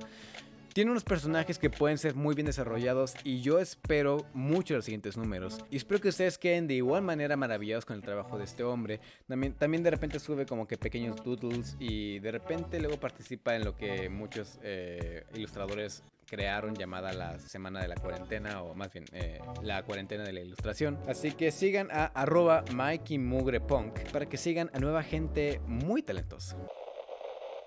Tiene 0.74 0.90
unos 0.90 1.04
personajes 1.04 1.60
que 1.60 1.70
pueden 1.70 2.00
ser 2.00 2.16
muy 2.16 2.34
bien 2.34 2.48
desarrollados 2.48 3.14
y 3.24 3.42
yo 3.42 3.60
espero 3.60 4.26
mucho 4.34 4.74
los 4.74 4.86
siguientes 4.86 5.18
números. 5.18 5.60
Y 5.70 5.78
espero 5.78 6.02
que 6.02 6.10
ustedes 6.10 6.40
queden 6.40 6.68
de 6.68 6.74
igual 6.74 7.04
manera 7.04 7.38
maravillados 7.38 7.86
con 7.86 7.96
el 7.96 8.02
trabajo 8.02 8.40
de 8.40 8.46
este 8.46 8.64
hombre. 8.64 9.00
También, 9.28 9.84
de 9.84 9.92
repente 9.92 10.20
sube 10.20 10.48
como 10.48 10.68
que 10.68 10.80
pequeños 10.80 11.24
doodles 11.24 11.78
y 11.80 12.18
de 12.20 12.32
repente 12.32 12.80
luego 12.80 13.00
participa 13.00 13.56
en 13.56 13.66
lo 13.66 13.76
que 13.76 14.10
muchos 14.10 14.58
eh, 14.64 15.26
ilustradores 15.36 16.02
crearon 16.26 16.74
llamada 16.74 17.14
la 17.14 17.38
semana 17.38 17.80
de 17.80 17.90
la 17.90 17.96
cuarentena 17.96 18.64
o 18.64 18.74
más 18.74 18.92
bien 18.92 19.06
eh, 19.12 19.40
la 19.62 19.84
cuarentena 19.84 20.24
de 20.24 20.34
la 20.34 20.42
ilustración. 20.42 20.98
Así 21.08 21.34
que 21.34 21.52
sigan 21.52 21.90
a 21.92 22.06
arroba 22.06 22.64
Mikey 22.74 23.20
Mugre 23.20 23.60
para 23.60 24.26
que 24.26 24.38
sigan 24.38 24.72
a 24.74 24.80
nueva 24.80 25.04
gente 25.04 25.62
muy 25.68 26.02
talentosa. 26.02 26.58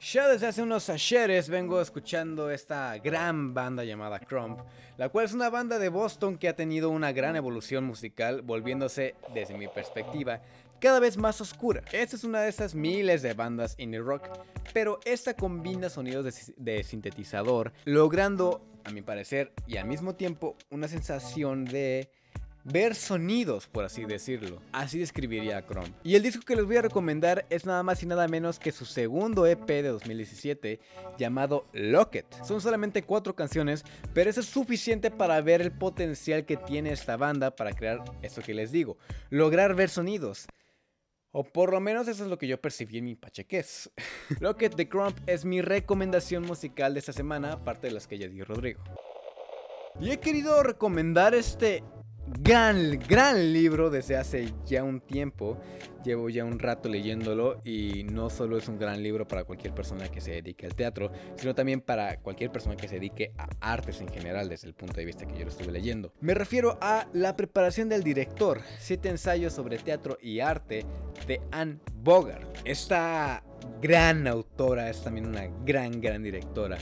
Ya 0.01 0.29
desde 0.29 0.47
hace 0.47 0.63
unos 0.63 0.91
ayeres 0.91 1.49
vengo 1.49 1.81
escuchando 1.81 2.51
esta 2.51 2.99
gran 2.99 3.55
banda 3.55 3.83
llamada 3.83 4.19
Crump, 4.21 4.61
la 4.99 5.09
cual 5.09 5.25
es 5.25 5.33
una 5.33 5.49
banda 5.49 5.79
de 5.79 5.89
Boston 5.89 6.37
que 6.37 6.49
ha 6.49 6.55
tenido 6.55 6.91
una 6.91 7.13
gran 7.13 7.35
evolución 7.35 7.85
musical, 7.85 8.43
volviéndose, 8.43 9.15
desde 9.33 9.57
mi 9.57 9.69
perspectiva, 9.69 10.43
cada 10.81 11.01
vez 11.01 11.17
más 11.17 11.41
oscura. 11.41 11.83
Esta 11.93 12.17
es 12.17 12.25
una 12.25 12.43
de 12.43 12.51
esas 12.51 12.75
miles 12.75 13.23
de 13.23 13.33
bandas 13.33 13.75
indie 13.79 14.01
rock, 14.01 14.29
pero 14.75 15.01
esta 15.05 15.35
combina 15.35 15.89
sonidos 15.89 16.25
de, 16.25 16.55
de 16.77 16.85
sintetizador, 16.85 17.73
logrando, 17.85 18.63
a 18.85 18.91
mi 18.91 19.01
parecer, 19.01 19.53
y 19.67 19.79
al 19.79 19.87
mismo 19.87 20.15
tiempo, 20.15 20.57
una 20.71 20.89
sensación 20.89 21.65
de 21.65 22.11
ver 22.67 22.97
sonidos, 22.97 23.69
por 23.69 23.85
así 23.85 24.05
decirlo. 24.05 24.61
Así 24.73 24.99
describiría 24.99 25.59
a 25.59 25.67
Chrome. 25.67 25.93
Y 26.03 26.17
el 26.17 26.23
disco 26.23 26.45
que 26.45 26.57
les 26.57 26.65
voy 26.65 26.77
a 26.77 26.83
recomendar 26.83 27.47
es 27.49 27.65
nada 27.65 27.83
más 27.83 28.03
y 28.03 28.07
nada 28.07 28.27
menos 28.27 28.59
que 28.59 28.73
su 28.73 28.85
segundo 28.85 29.47
EP 29.47 29.67
de 29.67 29.89
2017 29.89 30.81
llamado 31.17 31.67
Locket. 31.73 32.27
Son 32.45 32.61
solamente 32.61 33.03
cuatro 33.03 33.37
canciones, 33.37 33.85
pero 34.13 34.29
eso 34.29 34.41
es 34.41 34.47
suficiente 34.47 35.11
para 35.11 35.41
ver 35.41 35.61
el 35.63 35.71
potencial 35.71 36.45
que 36.45 36.57
tiene 36.57 36.91
esta 36.91 37.17
banda 37.17 37.55
para 37.55 37.73
crear 37.73 38.03
esto 38.23 38.43
que 38.43 38.55
les 38.55 38.73
digo, 38.73 38.99
lograr 39.31 39.75
ver 39.75 39.89
sonidos. 39.89 40.49
O 41.31 41.45
por 41.45 41.71
lo 41.71 41.81
menos 41.81 42.09
eso 42.09 42.25
es 42.25 42.31
lo 42.31 42.39
que 42.39 42.49
yo 42.49 42.61
percibí 42.61 42.99
en 42.99 43.05
mi 43.05 43.15
pacheques. 43.15 43.91
Locket 44.41 44.75
de 44.75 44.89
Crump 44.89 45.19
es 45.27 45.45
mi 45.45 45.61
recomendación 45.61 46.45
musical 46.45 46.95
de 46.95 47.01
esta 47.01 47.13
semana, 47.13 47.53
aparte 47.53 47.87
de 47.89 47.93
las 47.93 48.07
que 48.09 48.19
ya 48.19 48.27
dio 48.27 48.45
Rodrigo. 48.45 48.83
Y 50.01 50.11
he 50.11 50.19
querido 50.19 50.63
recomendar 50.63 51.35
este 51.35 51.83
gran, 52.27 52.99
gran 53.09 53.53
libro 53.53 53.91
desde 53.91 54.17
hace 54.17 54.53
ya 54.65 54.85
un 54.85 55.01
tiempo. 55.01 55.59
Llevo 56.05 56.29
ya 56.29 56.45
un 56.45 56.61
rato 56.61 56.89
leyéndolo 56.89 57.61
y 57.65 58.05
no 58.05 58.31
solo 58.31 58.57
es 58.57 58.69
un 58.69 58.79
gran 58.79 59.03
libro 59.03 59.27
para 59.27 59.43
cualquier 59.43 59.75
persona 59.75 60.09
que 60.09 60.21
se 60.21 60.31
dedique 60.31 60.65
al 60.65 60.75
teatro, 60.75 61.11
sino 61.37 61.55
también 61.55 61.81
para 61.81 62.19
cualquier 62.19 62.53
persona 62.53 62.77
que 62.77 62.87
se 62.87 62.95
dedique 62.95 63.33
a 63.37 63.49
artes 63.61 64.01
en 64.01 64.09
general 64.09 64.49
desde 64.49 64.69
el 64.69 64.75
punto 64.75 64.95
de 64.95 65.05
vista 65.05 65.27
que 65.27 65.37
yo 65.37 65.45
lo 65.45 65.51
estuve 65.51 65.73
leyendo. 65.73 66.13
Me 66.21 66.35
refiero 66.35 66.79
a 66.81 67.09
La 67.13 67.35
preparación 67.35 67.89
del 67.89 68.05
director, 68.05 68.61
siete 68.79 69.09
ensayos 69.09 69.53
sobre 69.53 69.79
teatro 69.79 70.17
y 70.23 70.39
arte 70.39 70.85
de 71.27 71.41
Anne 71.51 71.81
Bogart. 72.03 72.57
Esta 72.65 73.43
gran 73.81 74.29
autora 74.29 74.89
es 74.91 75.03
también 75.03 75.27
una 75.27 75.49
gran, 75.65 76.01
gran 76.01 76.23
directora, 76.23 76.79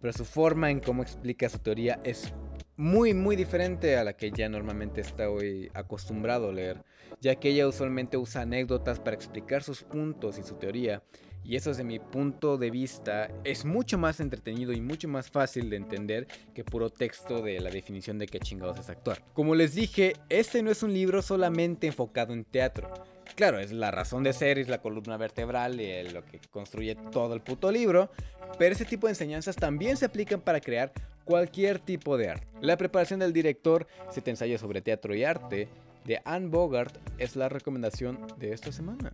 pero 0.00 0.12
su 0.12 0.26
forma 0.26 0.70
en 0.70 0.80
cómo 0.80 1.02
explica 1.02 1.48
su 1.48 1.58
teoría 1.58 1.98
es 2.04 2.32
muy 2.76 3.14
muy 3.14 3.36
diferente 3.36 3.96
a 3.96 4.04
la 4.04 4.14
que 4.14 4.30
ya 4.30 4.48
normalmente 4.48 5.00
estoy 5.00 5.70
acostumbrado 5.74 6.50
a 6.50 6.52
leer, 6.52 6.84
ya 7.20 7.36
que 7.36 7.50
ella 7.50 7.68
usualmente 7.68 8.16
usa 8.16 8.42
anécdotas 8.42 9.00
para 9.00 9.16
explicar 9.16 9.62
sus 9.62 9.82
puntos 9.82 10.38
y 10.38 10.42
su 10.42 10.56
teoría, 10.56 11.02
y 11.46 11.54
eso 11.54 11.70
desde 11.70 11.84
mi 11.84 12.00
punto 12.00 12.58
de 12.58 12.70
vista 12.70 13.30
es 13.44 13.64
mucho 13.64 13.98
más 13.98 14.18
entretenido 14.18 14.72
y 14.72 14.80
mucho 14.80 15.06
más 15.06 15.30
fácil 15.30 15.70
de 15.70 15.76
entender 15.76 16.26
que 16.54 16.64
puro 16.64 16.90
texto 16.90 17.40
de 17.40 17.60
la 17.60 17.70
definición 17.70 18.18
de 18.18 18.26
qué 18.26 18.40
chingados 18.40 18.80
es 18.80 18.90
actuar. 18.90 19.22
Como 19.32 19.54
les 19.54 19.74
dije, 19.74 20.14
este 20.28 20.62
no 20.64 20.72
es 20.72 20.82
un 20.82 20.92
libro 20.92 21.22
solamente 21.22 21.86
enfocado 21.86 22.32
en 22.32 22.44
teatro. 22.44 22.92
Claro, 23.34 23.58
es 23.58 23.72
la 23.72 23.90
razón 23.90 24.22
de 24.22 24.32
ser, 24.32 24.58
es 24.58 24.68
la 24.68 24.80
columna 24.80 25.16
vertebral 25.16 25.80
y 25.80 26.08
lo 26.08 26.24
que 26.24 26.40
construye 26.50 26.94
todo 27.10 27.34
el 27.34 27.40
puto 27.40 27.70
libro, 27.70 28.10
pero 28.58 28.74
ese 28.74 28.84
tipo 28.84 29.06
de 29.06 29.12
enseñanzas 29.12 29.56
también 29.56 29.96
se 29.96 30.06
aplican 30.06 30.40
para 30.40 30.60
crear 30.60 30.92
cualquier 31.24 31.78
tipo 31.78 32.16
de 32.16 32.30
arte. 32.30 32.46
La 32.60 32.76
preparación 32.76 33.20
del 33.20 33.32
director, 33.32 33.86
se 34.10 34.22
te 34.22 34.34
sobre 34.58 34.80
teatro 34.80 35.14
y 35.14 35.24
arte, 35.24 35.68
de 36.04 36.22
Anne 36.24 36.48
Bogart, 36.48 36.96
es 37.18 37.36
la 37.36 37.48
recomendación 37.48 38.26
de 38.38 38.52
esta 38.52 38.72
semana. 38.72 39.12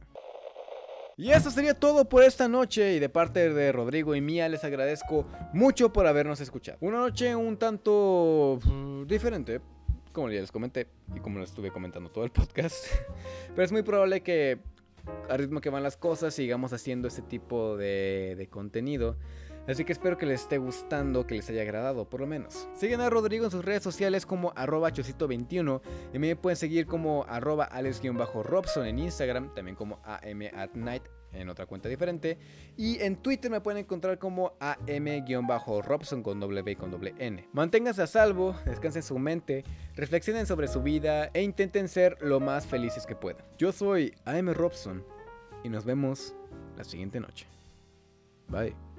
Y 1.16 1.31
eso 1.31 1.51
sería 1.51 1.75
todo 1.75 2.09
por 2.09 2.22
esta 2.22 2.48
noche 2.48 2.94
y 2.94 2.98
de 2.98 3.09
parte 3.09 3.53
de 3.53 3.72
Rodrigo 3.72 4.14
y 4.14 4.20
mía 4.20 4.48
les 4.48 4.64
agradezco 4.64 5.27
mucho 5.53 5.92
por 5.92 6.07
habernos 6.07 6.40
escuchado. 6.40 6.79
Una 6.81 6.98
noche 6.98 7.37
un 7.37 7.59
tanto 7.59 8.59
mm, 8.64 9.07
diferente, 9.07 9.61
como 10.12 10.31
ya 10.31 10.40
les 10.40 10.53
comenté 10.53 10.87
y 11.14 11.20
como 11.20 11.38
les 11.38 11.51
estuve 11.51 11.70
comentando 11.70 12.11
todo 12.11 12.25
el 12.25 12.31
podcast, 12.31 12.87
pero 13.55 13.64
es 13.64 13.72
muy 13.72 13.83
probable 13.83 14.20
que 14.20 14.61
al 15.29 15.38
ritmo 15.38 15.61
que 15.61 15.70
van 15.70 15.83
las 15.83 15.96
cosas 15.96 16.35
sigamos 16.35 16.72
haciendo 16.72 17.09
este 17.09 17.22
tipo 17.22 17.77
de, 17.77 18.48
contenido. 18.51 19.16
Así 19.66 19.85
que 19.85 19.92
espero 19.92 20.18
que 20.18 20.27
les 20.27 20.42
esté 20.42 20.59
gustando, 20.59 21.25
que 21.25 21.37
les 21.37 21.48
haya 21.48 21.62
agradado, 21.62 22.09
por 22.09 22.20
lo 22.20 22.27
menos. 22.27 22.68
Siguen 22.75 23.01
a 23.01 23.09
Rodrigo 23.09 23.44
en 23.44 23.51
sus 23.53 23.64
redes 23.64 23.83
sociales 23.85 24.27
como 24.27 24.53
arroba 24.57 24.90
chocito21 24.90 25.81
y 26.12 26.18
me 26.18 26.35
pueden 26.35 26.57
seguir 26.57 26.87
como 26.87 27.25
arroba 27.29 27.64
alex-robson 27.64 28.87
en 28.87 28.98
Instagram, 28.98 29.55
también 29.55 29.77
como 29.77 30.01
am 30.05 30.42
en 31.33 31.49
otra 31.49 31.66
cuenta 31.66 31.88
diferente. 31.88 32.38
Y 32.77 33.01
en 33.01 33.16
Twitter 33.16 33.51
me 33.51 33.61
pueden 33.61 33.81
encontrar 33.81 34.18
como 34.18 34.55
am-robson 34.61 36.23
con 36.23 36.40
doble 36.40 36.77
con 36.77 36.90
doble 36.90 37.14
n. 37.18 37.49
Manténganse 37.53 38.03
a 38.03 38.07
salvo, 38.07 38.57
descansen 38.64 39.03
su 39.03 39.18
mente, 39.18 39.64
reflexionen 39.95 40.47
sobre 40.47 40.68
su 40.68 40.83
vida 40.83 41.31
e 41.35 41.42
intenten 41.42 41.88
ser 41.88 42.16
lo 42.21 42.40
más 42.40 42.66
felices 42.66 43.07
que 43.07 43.16
puedan. 43.16 43.45
Yo 43.59 43.73
soy 43.73 44.14
am 44.25 44.49
robson 44.53 45.05
y 45.64 45.68
nos 45.68 45.85
vemos 45.85 46.35
la 46.77 46.85
siguiente 46.85 47.21
noche. 47.21 47.47
Bye. 48.49 48.91